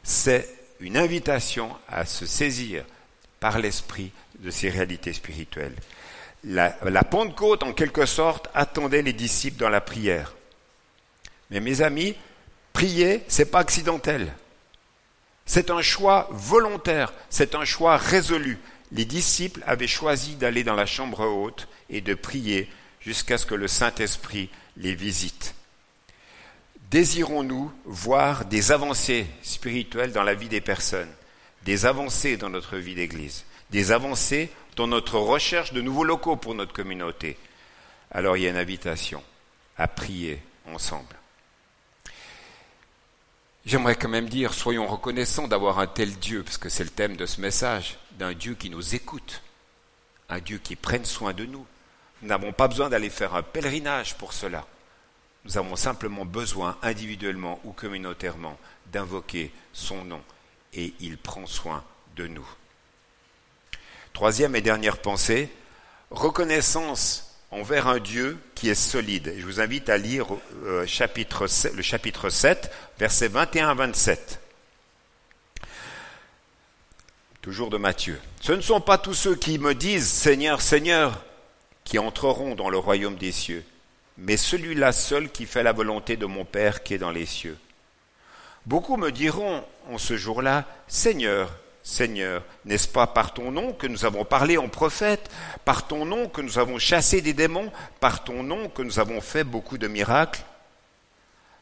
C'est 0.02 0.48
une 0.80 0.96
invitation 0.96 1.74
à 1.88 2.04
se 2.04 2.26
saisir 2.26 2.84
par 3.40 3.58
l'esprit 3.58 4.12
de 4.40 4.50
ces 4.50 4.68
réalités 4.68 5.12
spirituelles. 5.12 5.76
La, 6.44 6.70
Pentecôte, 7.04 7.62
en 7.62 7.72
quelque 7.72 8.06
sorte, 8.06 8.48
attendait 8.54 9.02
les 9.02 9.12
disciples 9.12 9.58
dans 9.58 9.70
la 9.70 9.80
prière. 9.80 10.34
Mais 11.50 11.60
mes 11.60 11.80
amis, 11.80 12.16
prier, 12.72 13.22
c'est 13.28 13.50
pas 13.50 13.60
accidentel. 13.60 14.32
C'est 15.46 15.70
un 15.70 15.82
choix 15.82 16.28
volontaire, 16.30 17.12
c'est 17.30 17.54
un 17.54 17.64
choix 17.64 17.96
résolu, 17.96 18.58
les 18.94 19.04
disciples 19.04 19.62
avaient 19.66 19.88
choisi 19.88 20.36
d'aller 20.36 20.62
dans 20.62 20.74
la 20.74 20.86
chambre 20.86 21.26
haute 21.26 21.68
et 21.90 22.00
de 22.00 22.14
prier 22.14 22.70
jusqu'à 23.00 23.38
ce 23.38 23.44
que 23.44 23.54
le 23.54 23.68
Saint-Esprit 23.68 24.50
les 24.76 24.94
visite. 24.94 25.54
Désirons-nous 26.94 27.72
voir 27.86 28.44
des 28.44 28.70
avancées 28.70 29.26
spirituelles 29.42 30.12
dans 30.12 30.22
la 30.22 30.36
vie 30.36 30.48
des 30.48 30.60
personnes, 30.60 31.10
des 31.64 31.86
avancées 31.86 32.36
dans 32.36 32.50
notre 32.50 32.76
vie 32.76 32.94
d'Église, 32.94 33.44
des 33.70 33.90
avancées 33.90 34.48
dans 34.76 34.86
notre 34.86 35.18
recherche 35.18 35.72
de 35.72 35.80
nouveaux 35.80 36.04
locaux 36.04 36.36
pour 36.36 36.54
notre 36.54 36.72
communauté? 36.72 37.36
Alors 38.12 38.36
il 38.36 38.44
y 38.44 38.46
a 38.46 38.50
une 38.50 38.56
invitation 38.56 39.24
à 39.76 39.88
prier 39.88 40.40
ensemble. 40.72 41.16
J'aimerais 43.66 43.96
quand 43.96 44.08
même 44.08 44.28
dire, 44.28 44.54
soyons 44.54 44.86
reconnaissants 44.86 45.48
d'avoir 45.48 45.80
un 45.80 45.88
tel 45.88 46.12
Dieu, 46.12 46.44
parce 46.44 46.58
que 46.58 46.68
c'est 46.68 46.84
le 46.84 46.90
thème 46.90 47.16
de 47.16 47.26
ce 47.26 47.40
message, 47.40 47.98
d'un 48.12 48.34
Dieu 48.34 48.54
qui 48.54 48.70
nous 48.70 48.94
écoute, 48.94 49.42
un 50.28 50.38
Dieu 50.38 50.58
qui 50.58 50.76
prenne 50.76 51.04
soin 51.04 51.32
de 51.32 51.44
nous. 51.44 51.66
Nous 52.22 52.28
n'avons 52.28 52.52
pas 52.52 52.68
besoin 52.68 52.88
d'aller 52.88 53.10
faire 53.10 53.34
un 53.34 53.42
pèlerinage 53.42 54.14
pour 54.14 54.32
cela. 54.32 54.64
Nous 55.44 55.58
avons 55.58 55.76
simplement 55.76 56.24
besoin, 56.24 56.78
individuellement 56.82 57.60
ou 57.64 57.72
communautairement, 57.72 58.58
d'invoquer 58.92 59.52
son 59.72 60.04
nom, 60.04 60.22
et 60.72 60.94
il 61.00 61.18
prend 61.18 61.46
soin 61.46 61.84
de 62.16 62.26
nous. 62.26 62.48
Troisième 64.12 64.56
et 64.56 64.60
dernière 64.60 64.98
pensée, 64.98 65.50
reconnaissance 66.10 67.34
envers 67.50 67.88
un 67.88 67.98
Dieu 67.98 68.38
qui 68.54 68.68
est 68.68 68.74
solide. 68.74 69.34
Je 69.36 69.44
vous 69.44 69.60
invite 69.60 69.88
à 69.88 69.98
lire 69.98 70.26
euh, 70.64 70.80
le 70.80 71.82
chapitre 71.82 72.28
7, 72.28 72.70
versets 72.98 73.28
21 73.28 73.68
à 73.68 73.74
27. 73.74 74.40
Toujours 77.42 77.70
de 77.70 77.76
Matthieu. 77.76 78.18
Ce 78.40 78.52
ne 78.52 78.60
sont 78.60 78.80
pas 78.80 78.98
tous 78.98 79.14
ceux 79.14 79.36
qui 79.36 79.58
me 79.58 79.74
disent 79.74 80.08
Seigneur, 80.08 80.62
Seigneur, 80.62 81.22
qui 81.84 81.98
entreront 81.98 82.54
dans 82.54 82.70
le 82.70 82.78
royaume 82.78 83.16
des 83.16 83.32
cieux, 83.32 83.64
mais 84.18 84.36
celui-là 84.36 84.92
seul 84.92 85.30
qui 85.30 85.46
fait 85.46 85.62
la 85.62 85.72
volonté 85.72 86.16
de 86.16 86.26
mon 86.26 86.44
Père 86.44 86.82
qui 86.82 86.94
est 86.94 86.98
dans 86.98 87.10
les 87.10 87.26
cieux. 87.26 87.58
Beaucoup 88.66 88.96
me 88.96 89.10
diront 89.10 89.64
en 89.90 89.98
ce 89.98 90.16
jour-là, 90.16 90.64
Seigneur, 90.88 91.50
Seigneur, 91.82 92.42
n'est-ce 92.64 92.88
pas 92.88 93.06
par 93.06 93.34
ton 93.34 93.50
nom 93.50 93.74
que 93.74 93.86
nous 93.86 94.06
avons 94.06 94.24
parlé 94.24 94.56
en 94.56 94.68
prophète, 94.68 95.30
par 95.66 95.86
ton 95.86 96.06
nom 96.06 96.28
que 96.28 96.40
nous 96.40 96.58
avons 96.58 96.78
chassé 96.78 97.20
des 97.20 97.34
démons, 97.34 97.70
par 98.00 98.24
ton 98.24 98.42
nom 98.42 98.70
que 98.70 98.82
nous 98.82 98.98
avons 98.98 99.20
fait 99.20 99.44
beaucoup 99.44 99.76
de 99.76 99.86
miracles? 99.86 100.42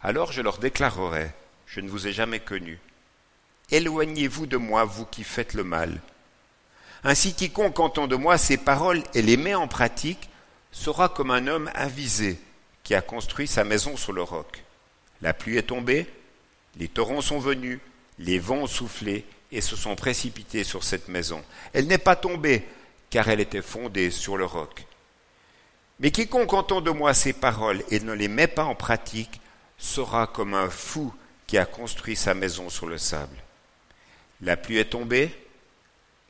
Alors 0.01 0.31
je 0.31 0.43
leur 0.43 0.59
déclarerai, 0.59 1.31
je 1.67 1.81
ne 1.81 1.89
vous 1.89 2.07
ai 2.07 2.13
jamais 2.13 2.41
connu. 2.41 2.79
Éloignez-vous 3.73 4.47
de 4.47 4.57
moi, 4.57 4.85
vous 4.85 5.07
qui 5.07 5.25
faites 5.25 5.55
le 5.55 5.65
mal. 5.65 6.01
Ainsi 7.03 7.35
quiconque 7.35 7.81
entend 7.81 8.07
de 8.07 8.15
moi 8.15 8.39
ces 8.39 8.59
paroles 8.59 9.03
et 9.15 9.23
les 9.23 9.37
met 9.37 9.57
en 9.57 9.67
pratique 9.67 10.29
sera 10.73 11.09
comme 11.09 11.31
un 11.31 11.47
homme 11.47 11.71
avisé 11.75 12.39
qui 12.83 12.95
a 12.95 13.03
construit 13.03 13.47
sa 13.47 13.63
maison 13.63 13.97
sur 13.97 14.13
le 14.13 14.23
roc. 14.23 14.65
La 15.21 15.35
pluie 15.35 15.59
est 15.59 15.63
tombée, 15.63 16.07
les 16.77 16.89
torrents 16.89 17.21
sont 17.21 17.39
venus, 17.39 17.79
les 18.19 18.39
vents 18.39 18.63
ont 18.63 18.67
soufflé 18.67 19.25
et 19.53 19.61
se 19.61 19.77
sont 19.77 19.95
précipités 19.95 20.65
sur 20.65 20.83
cette 20.83 21.09
maison. 21.09 21.45
Elle 21.73 21.87
n'est 21.87 21.99
pas 21.99 22.17
tombée, 22.17 22.67
car 23.11 23.29
elle 23.29 23.41
était 23.41 23.63
fondée 23.63 24.11
sur 24.11 24.37
le 24.37 24.47
roc. 24.47 24.87
Mais 26.01 26.11
quiconque 26.11 26.55
entend 26.55 26.81
de 26.81 26.91
moi 26.91 27.15
ces 27.15 27.35
paroles 27.35 27.85
et 27.91 28.01
ne 28.01 28.13
les 28.13 28.29
met 28.29 28.49
pas 28.49 28.65
en 28.65 28.75
pratique 28.75 29.41
sera 29.79 30.27
comme 30.27 30.55
un 30.55 30.71
fou 30.71 31.15
qui 31.47 31.59
a 31.59 31.67
construit 31.67 32.17
sa 32.17 32.35
maison 32.35 32.71
sur 32.71 32.87
le 32.87 32.99
sable. 32.99 33.37
La 34.41 34.57
pluie 34.57 34.79
est 34.79 34.91
tombée, 34.91 35.33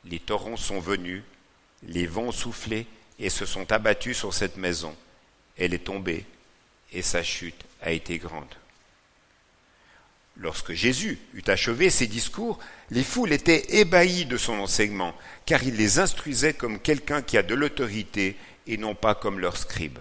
les 0.05 0.19
torrents 0.19 0.57
sont 0.57 0.81
venus, 0.81 1.23
les 1.85 2.07
vents 2.07 2.25
ont 2.25 2.33
soufflé 2.33 2.87
et 3.23 3.31
se 3.31 3.47
sont 3.47 3.71
abattus 3.73 4.19
sur 4.19 4.35
cette 4.35 4.57
maison. 4.59 4.95
Elle 5.57 5.73
est 5.73 5.85
tombée 5.85 6.27
et 6.93 7.03
sa 7.03 7.23
chute 7.23 7.65
a 7.81 7.93
été 7.93 8.19
grande. 8.19 8.55
Lorsque 10.37 10.73
Jésus 10.73 11.19
eut 11.35 11.45
achevé 11.47 11.89
ses 11.89 12.09
discours, 12.09 12.59
les 12.91 13.05
foules 13.05 13.33
étaient 13.33 13.77
ébahies 13.77 14.27
de 14.27 14.37
son 14.37 14.59
enseignement, 14.59 15.15
car 15.47 15.63
il 15.63 15.77
les 15.77 16.01
instruisait 16.01 16.55
comme 16.55 16.81
quelqu'un 16.81 17.23
qui 17.23 17.39
a 17.39 17.43
de 17.43 17.55
l'autorité 17.55 18.37
et 18.67 18.77
non 18.77 18.95
pas 18.95 19.15
comme 19.15 19.39
leur 19.39 19.57
scribe. 19.57 19.99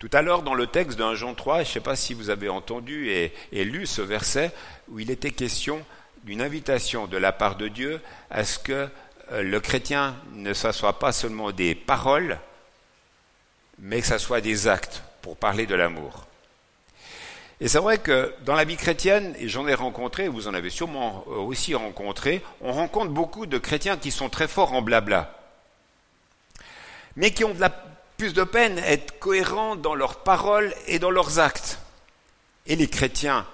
Tout 0.00 0.10
à 0.12 0.22
l'heure, 0.22 0.42
dans 0.42 0.54
le 0.54 0.66
texte 0.66 0.98
d'un 0.98 1.14
Jean 1.14 1.34
3, 1.34 1.62
je 1.62 1.68
ne 1.68 1.72
sais 1.74 1.80
pas 1.80 1.96
si 1.96 2.12
vous 2.12 2.28
avez 2.28 2.48
entendu 2.48 3.10
et, 3.10 3.32
lu 3.64 3.86
ce 3.86 4.02
verset, 4.02 4.52
où 4.88 4.98
il 4.98 5.10
était 5.10 5.30
question 5.30 5.84
d'une 6.24 6.42
invitation 6.42 7.06
de 7.06 7.16
la 7.16 7.32
part 7.32 7.56
de 7.56 7.68
Dieu 7.68 8.00
à 8.30 8.44
ce 8.44 8.58
que 8.58 8.88
le 9.42 9.60
chrétien 9.60 10.16
ne 10.32 10.52
s'assoie 10.52 10.98
pas 10.98 11.12
seulement 11.12 11.52
des 11.52 11.74
paroles, 11.74 12.38
mais 13.78 14.00
que 14.00 14.06
ce 14.06 14.18
soit 14.18 14.40
des 14.40 14.68
actes 14.68 15.02
pour 15.22 15.36
parler 15.36 15.66
de 15.66 15.74
l'amour. 15.74 16.26
Et 17.60 17.68
c'est 17.68 17.78
vrai 17.78 17.98
que 17.98 18.34
dans 18.44 18.54
la 18.54 18.64
vie 18.64 18.76
chrétienne, 18.76 19.34
et 19.38 19.48
j'en 19.48 19.66
ai 19.66 19.74
rencontré, 19.74 20.28
vous 20.28 20.48
en 20.48 20.54
avez 20.54 20.70
sûrement 20.70 21.24
euh, 21.28 21.36
aussi 21.36 21.74
rencontré, 21.74 22.42
on 22.60 22.72
rencontre 22.72 23.10
beaucoup 23.10 23.46
de 23.46 23.58
chrétiens 23.58 23.96
qui 23.96 24.10
sont 24.10 24.28
très 24.28 24.48
forts 24.48 24.72
en 24.72 24.82
blabla, 24.82 25.38
mais 27.16 27.30
qui 27.30 27.44
ont 27.44 27.54
de 27.54 27.60
la, 27.60 27.70
plus 28.16 28.34
de 28.34 28.44
peine 28.44 28.78
à 28.78 28.90
être 28.90 29.18
cohérents 29.18 29.76
dans 29.76 29.94
leurs 29.94 30.22
paroles 30.22 30.74
et 30.86 30.98
dans 30.98 31.10
leurs 31.10 31.38
actes. 31.38 31.78
Et 32.66 32.76
les 32.76 32.88
chrétiens 32.88 33.46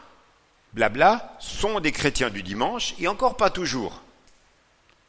blabla 0.73 1.37
sont 1.39 1.81
des 1.81 1.93
chrétiens 1.93 2.31
du 2.31 2.43
dimanche, 2.43 2.95
et 2.99 3.09
encore 3.09 3.37
pas 3.37 3.51
toujours. 3.51 4.03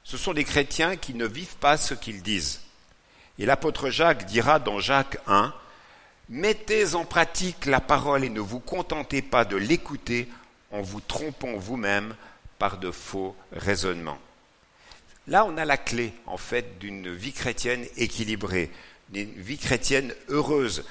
Ce 0.04 0.18
sont 0.18 0.34
des 0.34 0.44
chrétiens 0.44 0.96
qui 0.96 1.14
ne 1.14 1.26
vivent 1.26 1.58
pas 1.58 1.78
ce 1.78 1.94
qu'ils 1.94 2.22
disent. 2.22 2.62
Et 3.40 3.46
l'apôtre 3.46 3.90
Jacques 3.90 4.26
dira 4.26 4.60
dans 4.60 4.80
Jacques 4.80 5.18
1, 5.28 5.54
Mettez 6.30 6.96
en 6.96 7.04
pratique 7.04 7.66
la 7.66 7.82
parole 7.82 8.24
et 8.24 8.30
ne 8.30 8.40
vous 8.40 8.60
contentez 8.60 9.22
pas 9.22 9.44
de 9.44 9.58
l'écouter 9.58 10.30
en 10.72 10.82
vous 10.82 11.02
trompant 11.02 11.58
vous-même 11.58 12.16
par 12.58 12.78
de 12.78 12.90
faux 12.90 13.36
raisonnements. 13.52 14.20
Là, 15.28 15.46
on 15.46 15.58
a 15.58 15.66
la 15.66 15.78
clé, 15.78 16.14
en 16.26 16.38
fait, 16.38 16.80
d'une 16.80 17.14
vie 17.14 17.34
chrétienne 17.34 17.86
équilibrée, 17.98 18.72
d'une 19.10 19.30
vie 19.30 19.58
chrétienne 19.58 20.14
heureuse. 20.30 20.86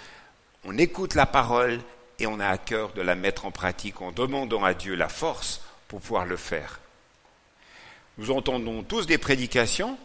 On 0.64 0.76
écoute 0.76 1.14
la 1.14 1.26
parole 1.26 1.80
et 2.18 2.26
on 2.26 2.38
a 2.38 2.46
à 2.46 2.58
cœur 2.58 2.92
de 2.92 3.02
la 3.02 3.14
mettre 3.14 3.46
en 3.46 3.50
pratique 3.50 4.02
en 4.02 4.12
demandant 4.12 4.62
à 4.62 4.74
Dieu 4.74 4.94
la 4.94 5.08
force 5.08 5.62
pour 5.88 6.00
pouvoir 6.00 6.26
le 6.26 6.36
faire. 6.36 6.80
Nous 8.18 8.30
entendons 8.30 8.82
tous 8.82 9.06
des 9.06 9.18
prédications, 9.18 9.98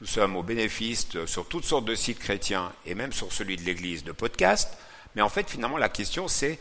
nous 0.00 0.06
sommes 0.06 0.36
au 0.36 0.42
bénéfice 0.42 1.08
sur 1.26 1.48
toutes 1.48 1.64
sortes 1.64 1.84
de 1.84 1.94
sites 1.94 2.18
chrétiens 2.18 2.72
et 2.84 2.94
même 2.94 3.12
sur 3.12 3.32
celui 3.32 3.56
de 3.56 3.62
l'Église 3.62 4.04
de 4.04 4.12
podcast. 4.12 4.76
Mais 5.14 5.22
en 5.22 5.28
fait, 5.28 5.48
finalement, 5.48 5.78
la 5.78 5.88
question 5.88 6.28
c'est 6.28 6.58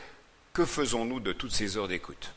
que 0.54 0.66
faisons-nous 0.66 1.20
de 1.20 1.34
toutes 1.34 1.52
ces 1.52 1.78
heures 1.78 1.88
d'écoute? 1.88 2.34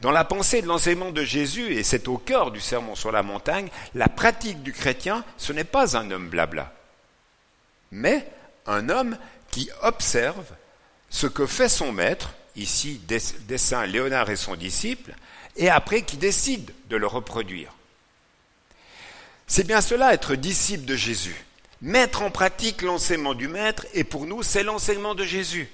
Dans 0.00 0.10
la 0.10 0.24
pensée 0.24 0.60
de 0.60 0.66
l'enseignement 0.66 1.10
de 1.10 1.24
Jésus, 1.24 1.72
et 1.72 1.82
c'est 1.82 2.08
au 2.08 2.18
cœur 2.18 2.50
du 2.50 2.60
sermon 2.60 2.94
sur 2.94 3.12
la 3.12 3.22
montagne, 3.22 3.70
la 3.94 4.08
pratique 4.08 4.62
du 4.62 4.72
chrétien, 4.72 5.24
ce 5.38 5.52
n'est 5.52 5.64
pas 5.64 5.96
un 5.96 6.10
homme 6.10 6.28
blabla, 6.28 6.74
mais 7.92 8.30
un 8.66 8.90
homme 8.90 9.16
qui 9.50 9.70
observe 9.82 10.44
ce 11.08 11.26
que 11.26 11.46
fait 11.46 11.70
son 11.70 11.92
maître, 11.92 12.34
ici 12.56 13.00
dessin 13.48 13.86
Léonard 13.86 14.28
et 14.28 14.36
son 14.36 14.54
disciple, 14.54 15.14
et 15.56 15.68
après 15.68 16.02
qui 16.02 16.16
décide 16.16 16.72
de 16.88 16.96
le 16.96 17.06
reproduire. 17.06 17.72
C'est 19.46 19.66
bien 19.66 19.80
cela, 19.80 20.12
être 20.12 20.34
disciple 20.34 20.84
de 20.84 20.96
Jésus. 20.96 21.44
Mettre 21.82 22.22
en 22.22 22.30
pratique 22.30 22.82
l'enseignement 22.82 23.34
du 23.34 23.48
Maître, 23.48 23.86
et 23.94 24.04
pour 24.04 24.26
nous, 24.26 24.42
c'est 24.42 24.62
l'enseignement 24.62 25.14
de 25.14 25.24
Jésus. 25.24 25.68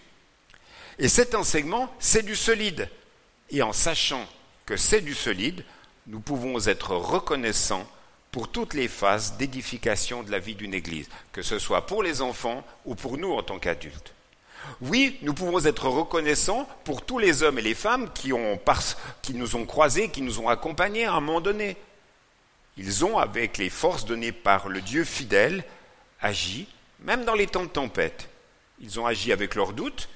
Et 0.98 1.08
cet 1.08 1.34
enseignement, 1.34 1.92
c'est 1.98 2.22
du 2.22 2.36
solide. 2.36 2.88
Et 3.50 3.62
en 3.62 3.72
sachant 3.72 4.26
que 4.66 4.76
c'est 4.76 5.00
du 5.00 5.14
solide, 5.14 5.64
nous 6.06 6.20
pouvons 6.20 6.66
être 6.66 6.96
reconnaissants 6.96 7.88
pour 8.30 8.50
toutes 8.50 8.74
les 8.74 8.88
phases 8.88 9.36
d'édification 9.36 10.22
de 10.22 10.30
la 10.30 10.38
vie 10.38 10.54
d'une 10.54 10.74
Église, 10.74 11.08
que 11.32 11.42
ce 11.42 11.58
soit 11.58 11.86
pour 11.86 12.02
les 12.02 12.22
enfants 12.22 12.64
ou 12.84 12.94
pour 12.94 13.18
nous 13.18 13.32
en 13.32 13.42
tant 13.42 13.58
qu'adultes. 13.58 14.14
Oui, 14.80 15.18
nous 15.22 15.34
pouvons 15.34 15.64
être 15.64 15.88
reconnaissants 15.88 16.68
pour 16.84 17.04
tous 17.04 17.18
les 17.18 17.42
hommes 17.42 17.58
et 17.58 17.62
les 17.62 17.74
femmes 17.74 18.10
qui, 18.12 18.30
nous 18.30 19.56
ont 19.56 19.66
croisés, 19.66 20.08
qui 20.08 20.22
nous 20.22 20.40
ont 20.40 20.48
accompagnés 20.48 21.04
à 21.04 21.14
un 21.14 21.20
moment 21.20 21.40
donné. 21.40 21.76
Ils 22.76 23.04
ont, 23.04 23.18
avec 23.18 23.58
les 23.58 23.70
forces 23.70 24.04
données 24.04 24.32
par 24.32 24.68
le 24.68 24.80
Dieu 24.80 25.04
fidèle, 25.04 25.64
agi, 26.20 26.66
même 27.00 27.24
dans 27.24 27.34
les 27.34 27.46
temps 27.46 27.64
de 27.64 27.68
tempête. 27.68 28.28
Ils 28.80 28.98
ont 28.98 29.06
agi 29.06 29.32
avec 29.32 29.54
leurs 29.54 29.72
doutes, 29.72 30.08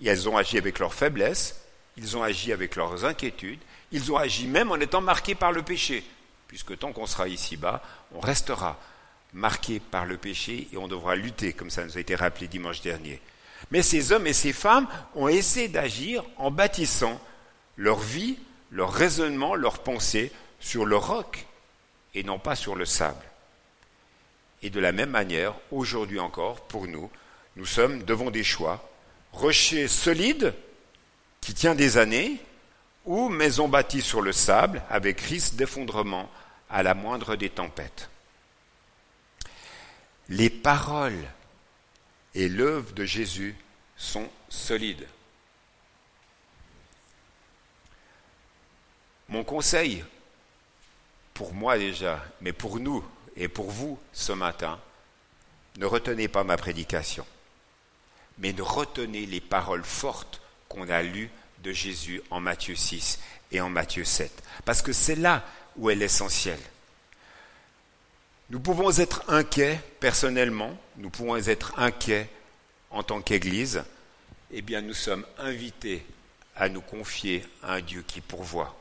ils 0.00 0.28
ont 0.28 0.36
agi 0.36 0.58
avec 0.58 0.78
leurs 0.78 0.94
faiblesses, 0.94 1.62
ils 1.96 2.16
ont 2.16 2.22
agi 2.22 2.52
avec 2.52 2.76
leurs 2.76 3.04
inquiétudes, 3.04 3.60
ils 3.92 4.12
ont 4.12 4.16
agi 4.16 4.46
même 4.46 4.70
en 4.70 4.76
étant 4.76 5.00
marqués 5.00 5.34
par 5.34 5.52
le 5.52 5.62
péché, 5.62 6.04
puisque 6.48 6.78
tant 6.78 6.92
qu'on 6.92 7.06
sera 7.06 7.28
ici-bas, 7.28 7.82
on 8.14 8.20
restera 8.20 8.78
marqué 9.32 9.80
par 9.80 10.06
le 10.06 10.16
péché 10.16 10.68
et 10.72 10.76
on 10.76 10.88
devra 10.88 11.16
lutter, 11.16 11.52
comme 11.52 11.70
ça 11.70 11.84
nous 11.84 11.96
a 11.96 12.00
été 12.00 12.14
rappelé 12.14 12.48
dimanche 12.48 12.80
dernier. 12.80 13.20
Mais 13.70 13.82
ces 13.82 14.12
hommes 14.12 14.26
et 14.26 14.32
ces 14.32 14.52
femmes 14.52 14.86
ont 15.14 15.28
essayé 15.28 15.68
d'agir 15.68 16.24
en 16.36 16.50
bâtissant 16.50 17.20
leur 17.76 17.98
vie, 17.98 18.38
leur 18.70 18.92
raisonnement, 18.92 19.54
leurs 19.54 19.82
pensées 19.82 20.32
sur 20.60 20.86
le 20.86 20.96
roc, 20.96 21.46
et 22.14 22.22
non 22.22 22.38
pas 22.38 22.56
sur 22.56 22.74
le 22.76 22.84
sable. 22.84 23.24
Et 24.62 24.70
de 24.70 24.80
la 24.80 24.92
même 24.92 25.10
manière, 25.10 25.54
aujourd'hui 25.70 26.20
encore, 26.20 26.60
pour 26.62 26.86
nous, 26.86 27.10
Nous 27.56 27.66
sommes 27.66 28.02
devant 28.02 28.32
des 28.32 28.42
choix. 28.42 28.88
Rocher 29.32 29.86
solide, 29.86 30.54
qui 31.40 31.54
tient 31.54 31.76
des 31.76 31.98
années, 31.98 32.40
ou 33.04 33.28
maison 33.28 33.68
bâtie 33.68 34.02
sur 34.02 34.22
le 34.22 34.32
sable, 34.32 34.82
avec 34.90 35.20
risque 35.20 35.54
d'effondrement 35.54 36.28
à 36.68 36.82
la 36.82 36.94
moindre 36.94 37.36
des 37.36 37.50
tempêtes. 37.50 38.08
Les 40.28 40.50
paroles 40.50 41.28
et 42.34 42.48
l'œuvre 42.48 42.92
de 42.92 43.04
Jésus 43.04 43.54
sont 43.96 44.28
solides. 44.48 45.06
Mon 49.28 49.44
conseil, 49.44 50.04
pour 51.32 51.54
moi 51.54 51.78
déjà, 51.78 52.24
mais 52.40 52.52
pour 52.52 52.78
nous 52.78 53.04
et 53.36 53.48
pour 53.48 53.70
vous 53.70 53.98
ce 54.12 54.32
matin, 54.32 54.78
ne 55.76 55.86
retenez 55.86 56.28
pas 56.28 56.44
ma 56.44 56.56
prédication, 56.56 57.26
mais 58.38 58.52
ne 58.52 58.62
retenez 58.62 59.26
les 59.26 59.40
paroles 59.40 59.84
fortes 59.84 60.40
qu'on 60.68 60.88
a 60.88 61.02
lues 61.02 61.30
de 61.62 61.72
Jésus 61.72 62.20
en 62.30 62.40
Matthieu 62.40 62.76
6 62.76 63.18
et 63.50 63.60
en 63.60 63.70
Matthieu 63.70 64.04
7, 64.04 64.30
parce 64.64 64.82
que 64.82 64.92
c'est 64.92 65.16
là 65.16 65.44
où 65.76 65.90
est 65.90 65.94
l'essentiel. 65.94 66.58
Nous 68.50 68.60
pouvons 68.60 68.90
être 68.98 69.24
inquiets 69.28 69.80
personnellement, 70.00 70.76
nous 70.98 71.10
pouvons 71.10 71.36
être 71.36 71.78
inquiets 71.78 72.28
en 72.90 73.02
tant 73.02 73.22
qu'Église, 73.22 73.84
eh 74.52 74.60
bien 74.60 74.82
nous 74.82 74.94
sommes 74.94 75.24
invités 75.38 76.04
à 76.54 76.68
nous 76.68 76.82
confier 76.82 77.44
à 77.62 77.74
un 77.74 77.80
Dieu 77.80 78.04
qui 78.06 78.20
pourvoit. 78.20 78.76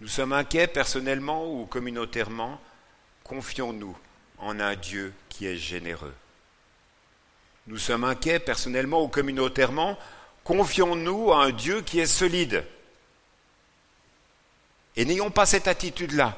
Nous 0.00 0.08
sommes 0.08 0.32
inquiets 0.32 0.66
personnellement 0.66 1.50
ou 1.52 1.66
communautairement, 1.66 2.60
confions-nous 3.24 3.96
en 4.38 4.60
un 4.60 4.76
Dieu 4.76 5.12
qui 5.28 5.46
est 5.46 5.56
généreux. 5.56 6.14
Nous 7.68 7.78
sommes 7.78 8.04
inquiets 8.04 8.38
personnellement 8.40 9.02
ou 9.02 9.08
communautairement, 9.08 9.98
confions-nous 10.42 11.32
à 11.32 11.44
un 11.44 11.50
Dieu 11.50 11.82
qui 11.82 12.00
est 12.00 12.06
solide. 12.06 12.64
Et 14.96 15.04
n'ayons 15.04 15.30
pas 15.30 15.46
cette 15.46 15.68
attitude-là, 15.68 16.36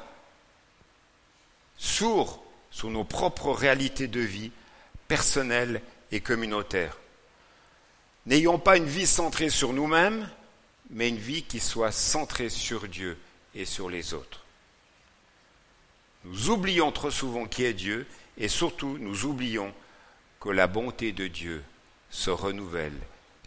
sourds 1.81 2.45
sur 2.71 2.91
nos 2.91 3.05
propres 3.05 3.53
réalités 3.53 4.07
de 4.07 4.21
vie, 4.21 4.53
personnelles 5.09 5.81
et 6.13 6.21
communautaires. 6.21 6.99
N'ayons 8.27 8.59
pas 8.59 8.77
une 8.77 8.85
vie 8.85 9.07
centrée 9.07 9.49
sur 9.49 9.73
nous-mêmes, 9.73 10.29
mais 10.91 11.09
une 11.09 11.17
vie 11.17 11.43
qui 11.43 11.59
soit 11.59 11.91
centrée 11.91 12.51
sur 12.51 12.87
Dieu 12.87 13.17
et 13.55 13.65
sur 13.65 13.89
les 13.89 14.13
autres. 14.13 14.45
Nous 16.25 16.51
oublions 16.51 16.93
trop 16.93 17.11
souvent 17.11 17.47
qui 17.47 17.65
est 17.65 17.73
Dieu 17.73 18.07
et 18.37 18.49
surtout 18.49 18.99
nous 18.99 19.25
oublions 19.25 19.73
que 20.39 20.51
la 20.51 20.67
bonté 20.67 21.13
de 21.13 21.29
Dieu 21.29 21.65
se 22.11 22.31
renouvelle 22.31 22.99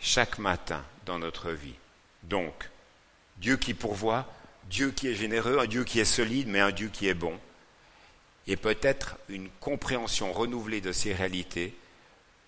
chaque 0.02 0.39
matin 0.39 0.84
dans 1.06 1.19
notre 1.19 1.52
vie. 1.52 1.76
Donc, 2.24 2.69
Dieu 3.38 3.58
qui 3.58 3.76
pourvoit, 3.76 4.28
Dieu 4.69 4.91
qui 4.91 5.08
est 5.08 5.15
généreux, 5.15 5.60
un 5.60 5.67
Dieu 5.67 5.84
qui 5.84 6.00
est 6.00 6.06
solide, 6.06 6.48
mais 6.48 6.62
un 6.62 6.72
Dieu 6.72 6.89
qui 6.91 7.08
est 7.08 7.13
bon. 7.13 7.39
Et 8.47 8.58
peut-être 8.58 9.17
une 9.29 9.49
compréhension 9.60 10.34
renouvelée 10.34 10.82
de 10.82 10.91
ces 10.91 11.13
réalités 11.13 11.73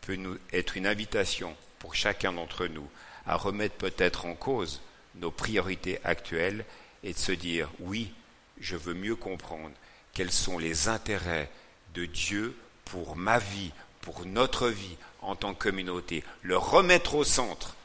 peut 0.01 0.17
être 0.51 0.77
une 0.77 0.87
invitation 0.87 1.55
pour 1.79 1.95
chacun 1.95 2.33
d'entre 2.33 2.67
nous 2.67 2.87
à 3.25 3.37
remettre 3.37 3.75
peut-être 3.75 4.25
en 4.25 4.35
cause 4.35 4.81
nos 5.15 5.31
priorités 5.31 5.99
actuelles 6.03 6.65
et 7.03 7.13
de 7.13 7.17
se 7.17 7.31
dire 7.31 7.69
oui, 7.79 8.11
je 8.59 8.75
veux 8.75 8.93
mieux 8.93 9.15
comprendre 9.15 9.71
quels 10.13 10.31
sont 10.31 10.57
les 10.57 10.87
intérêts 10.87 11.49
de 11.93 12.05
Dieu 12.05 12.55
pour 12.83 13.15
ma 13.15 13.39
vie, 13.39 13.71
pour 14.01 14.25
notre 14.25 14.69
vie 14.69 14.97
en 15.21 15.35
tant 15.35 15.53
que 15.53 15.69
communauté, 15.69 16.23
le 16.43 16.57
remettre 16.57 17.15
au 17.15 17.23
centre 17.23 17.75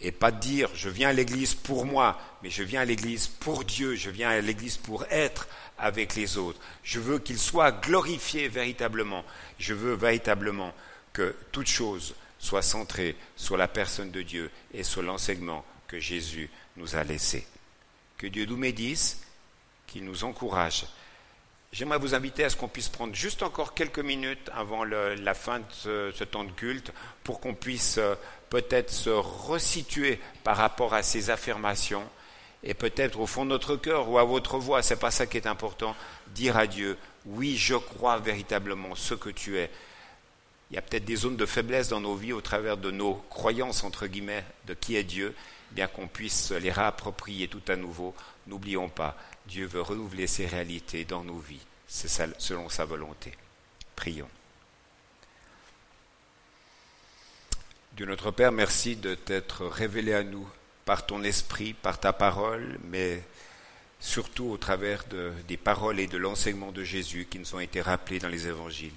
et 0.00 0.12
pas 0.12 0.30
dire 0.30 0.70
je 0.74 0.88
viens 0.88 1.08
à 1.08 1.12
l'église 1.12 1.54
pour 1.54 1.84
moi, 1.84 2.20
mais 2.42 2.50
je 2.50 2.62
viens 2.62 2.82
à 2.82 2.84
l'église 2.84 3.26
pour 3.26 3.64
Dieu, 3.64 3.94
je 3.94 4.10
viens 4.10 4.30
à 4.30 4.40
l'église 4.40 4.76
pour 4.76 5.04
être 5.10 5.48
avec 5.78 6.14
les 6.14 6.38
autres. 6.38 6.60
Je 6.82 7.00
veux 7.00 7.18
qu'il 7.18 7.38
soit 7.38 7.72
glorifié 7.72 8.48
véritablement. 8.48 9.24
Je 9.58 9.74
veux 9.74 9.94
véritablement 9.94 10.74
que 11.12 11.34
toute 11.52 11.68
chose 11.68 12.14
soit 12.38 12.62
centrée 12.62 13.16
sur 13.36 13.56
la 13.56 13.68
personne 13.68 14.10
de 14.10 14.22
Dieu 14.22 14.50
et 14.72 14.82
sur 14.82 15.02
l'enseignement 15.02 15.64
que 15.86 15.98
Jésus 15.98 16.50
nous 16.76 16.96
a 16.96 17.04
laissé. 17.04 17.46
Que 18.16 18.26
Dieu 18.26 18.46
nous 18.46 18.56
médise, 18.56 19.20
qu'il 19.86 20.04
nous 20.04 20.24
encourage. 20.24 20.86
J'aimerais 21.72 21.98
vous 21.98 22.14
inviter 22.14 22.44
à 22.44 22.50
ce 22.50 22.56
qu'on 22.56 22.68
puisse 22.68 22.88
prendre 22.88 23.14
juste 23.14 23.42
encore 23.42 23.74
quelques 23.74 23.98
minutes 23.98 24.50
avant 24.54 24.84
la 24.84 25.34
fin 25.34 25.60
de 25.60 25.64
ce, 25.70 26.24
temps 26.24 26.44
de 26.44 26.52
culte 26.52 26.92
pour 27.24 27.40
qu'on 27.40 27.54
puisse 27.54 27.98
euh, 27.98 28.14
peut-être 28.50 28.90
se 28.90 29.10
resituer 29.10 30.20
par 30.44 30.56
rapport 30.56 30.94
à 30.94 31.02
ces 31.02 31.30
affirmations 31.30 32.04
et 32.62 32.74
peut-être 32.74 33.20
au 33.20 33.26
fond 33.26 33.44
de 33.44 33.50
notre 33.50 33.76
cœur 33.76 34.08
ou 34.08 34.18
à 34.18 34.24
votre 34.24 34.58
voix, 34.58 34.82
c'est 34.82 34.96
pas 34.96 35.10
ça 35.10 35.26
qui 35.26 35.36
est 35.36 35.46
important, 35.46 35.94
dire 36.28 36.56
à 36.56 36.66
Dieu, 36.66 36.96
oui, 37.26 37.56
je 37.56 37.76
crois 37.76 38.18
véritablement 38.18 38.94
ce 38.94 39.14
que 39.14 39.30
tu 39.30 39.58
es. 39.58 39.70
Il 40.70 40.74
y 40.74 40.78
a 40.78 40.82
peut-être 40.82 41.04
des 41.04 41.16
zones 41.16 41.36
de 41.36 41.46
faiblesse 41.46 41.88
dans 41.88 42.00
nos 42.00 42.14
vies 42.14 42.32
au 42.32 42.40
travers 42.40 42.76
de 42.76 42.90
nos 42.90 43.14
croyances, 43.30 43.84
entre 43.84 44.06
guillemets, 44.06 44.44
de 44.66 44.74
qui 44.74 44.96
est 44.96 45.04
Dieu, 45.04 45.34
bien 45.70 45.86
qu'on 45.86 46.08
puisse 46.08 46.50
les 46.50 46.72
réapproprier 46.72 47.48
tout 47.48 47.62
à 47.68 47.76
nouveau. 47.76 48.14
N'oublions 48.46 48.88
pas, 48.88 49.16
Dieu 49.46 49.66
veut 49.66 49.80
renouveler 49.80 50.26
ses 50.26 50.46
réalités 50.46 51.04
dans 51.04 51.24
nos 51.24 51.38
vies. 51.38 51.64
C'est 51.86 52.08
selon 52.38 52.68
sa 52.68 52.84
volonté. 52.84 53.32
Prions. 53.96 54.28
Dieu 57.92 58.06
notre 58.06 58.30
Père, 58.30 58.52
merci 58.52 58.96
de 58.96 59.14
t'être 59.14 59.66
révélé 59.66 60.14
à 60.14 60.22
nous 60.22 60.48
par 60.84 61.06
ton 61.06 61.22
esprit, 61.22 61.72
par 61.72 61.98
ta 61.98 62.12
parole, 62.12 62.78
mais 62.84 63.22
surtout 64.00 64.46
au 64.46 64.56
travers 64.56 65.04
des 65.48 65.56
paroles 65.56 65.98
et 65.98 66.06
de 66.06 66.16
l'enseignement 66.16 66.70
de 66.70 66.84
Jésus 66.84 67.26
qui 67.28 67.38
nous 67.38 67.54
ont 67.54 67.60
été 67.60 67.80
rappelés 67.80 68.20
dans 68.20 68.28
les 68.28 68.46
évangiles. 68.46 68.94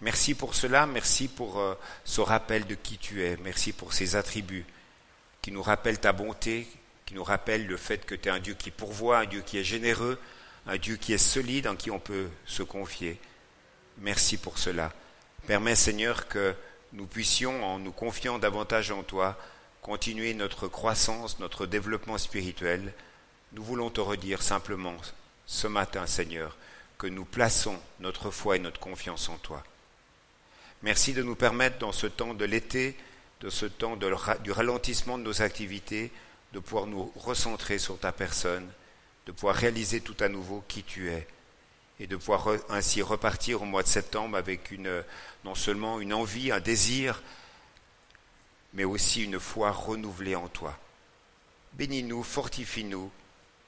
Merci 0.00 0.34
pour 0.34 0.54
cela, 0.54 0.86
merci 0.86 1.28
pour 1.28 1.58
euh, 1.58 1.74
ce 2.04 2.20
rappel 2.20 2.66
de 2.66 2.74
qui 2.74 2.98
tu 2.98 3.24
es, 3.24 3.38
merci 3.42 3.72
pour 3.72 3.94
ces 3.94 4.16
attributs 4.16 4.66
qui 5.40 5.50
nous 5.50 5.62
rappellent 5.62 6.00
ta 6.00 6.12
bonté, 6.12 6.66
qui 7.06 7.14
nous 7.14 7.24
rappellent 7.24 7.66
le 7.66 7.76
fait 7.76 8.04
que 8.04 8.14
tu 8.14 8.28
es 8.28 8.32
un 8.32 8.40
Dieu 8.40 8.54
qui 8.54 8.70
pourvoit, 8.70 9.18
un 9.18 9.26
Dieu 9.26 9.42
qui 9.46 9.56
est 9.56 9.64
généreux, 9.64 10.18
un 10.66 10.76
Dieu 10.76 10.96
qui 10.96 11.12
est 11.12 11.18
solide, 11.18 11.68
en 11.68 11.76
qui 11.76 11.90
on 11.90 12.00
peut 12.00 12.28
se 12.44 12.62
confier. 12.62 13.18
Merci 13.98 14.36
pour 14.36 14.58
cela. 14.58 14.92
Permets, 15.46 15.76
Seigneur, 15.76 16.28
que 16.28 16.54
nous 16.94 17.06
puissions, 17.06 17.64
en 17.64 17.78
nous 17.78 17.92
confiant 17.92 18.38
davantage 18.38 18.90
en 18.90 19.02
toi, 19.02 19.36
continuer 19.82 20.32
notre 20.32 20.68
croissance, 20.68 21.40
notre 21.40 21.66
développement 21.66 22.18
spirituel. 22.18 22.94
Nous 23.52 23.62
voulons 23.62 23.90
te 23.90 24.00
redire 24.00 24.42
simplement 24.42 24.96
ce 25.46 25.66
matin, 25.66 26.06
Seigneur, 26.06 26.56
que 26.96 27.06
nous 27.06 27.24
plaçons 27.24 27.78
notre 28.00 28.30
foi 28.30 28.56
et 28.56 28.60
notre 28.60 28.80
confiance 28.80 29.28
en 29.28 29.36
toi. 29.38 29.62
Merci 30.82 31.12
de 31.12 31.22
nous 31.22 31.34
permettre 31.34 31.78
dans 31.78 31.92
ce 31.92 32.06
temps 32.06 32.34
de 32.34 32.44
l'été, 32.44 32.96
de 33.40 33.50
ce 33.50 33.66
temps 33.66 33.96
du 33.96 34.52
ralentissement 34.52 35.18
de 35.18 35.24
nos 35.24 35.42
activités, 35.42 36.12
de 36.52 36.60
pouvoir 36.60 36.86
nous 36.86 37.12
recentrer 37.16 37.78
sur 37.78 37.98
ta 37.98 38.12
personne, 38.12 38.68
de 39.26 39.32
pouvoir 39.32 39.56
réaliser 39.56 40.00
tout 40.00 40.16
à 40.20 40.28
nouveau 40.28 40.62
qui 40.68 40.84
tu 40.84 41.10
es 41.10 41.26
et 42.04 42.06
de 42.06 42.16
pouvoir 42.16 42.48
ainsi 42.68 43.00
repartir 43.00 43.62
au 43.62 43.64
mois 43.64 43.82
de 43.82 43.88
septembre 43.88 44.36
avec 44.36 44.70
non 45.42 45.54
seulement 45.54 46.00
une 46.00 46.12
envie, 46.12 46.52
un 46.52 46.60
désir, 46.60 47.22
mais 48.74 48.84
aussi 48.84 49.24
une 49.24 49.40
foi 49.40 49.70
renouvelée 49.70 50.36
en 50.36 50.48
toi. 50.48 50.78
Bénis-nous, 51.72 52.22
fortifie-nous. 52.22 53.10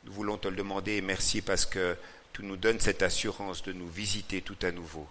Nous 0.05 0.12
voulons 0.12 0.37
te 0.37 0.49
le 0.49 0.57
demander 0.57 0.96
et 0.96 1.01
merci 1.01 1.40
parce 1.40 1.64
que 1.64 1.96
tu 2.35 2.42
nous 2.42 2.59
donnes 2.59 2.79
cette 2.79 3.03
assurance 3.03 3.62
de 3.62 3.72
nous 3.72 3.88
visiter 3.88 4.42
tout 4.42 4.59
à 4.61 4.70
nouveau. 4.70 5.09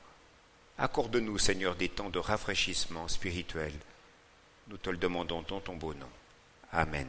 Accorde-nous, 0.78 1.40
Seigneur, 1.40 1.76
des 1.76 1.90
temps 1.90 2.12
de 2.12 2.20
rafraîchissement 2.20 3.08
spirituel. 3.08 3.74
Nous 4.68 4.78
te 4.78 4.92
le 4.92 4.98
demandons 4.98 5.44
dans 5.48 5.62
ton 5.62 5.76
beau 5.76 5.96
nom. 5.96 6.10
Amen. 6.72 7.08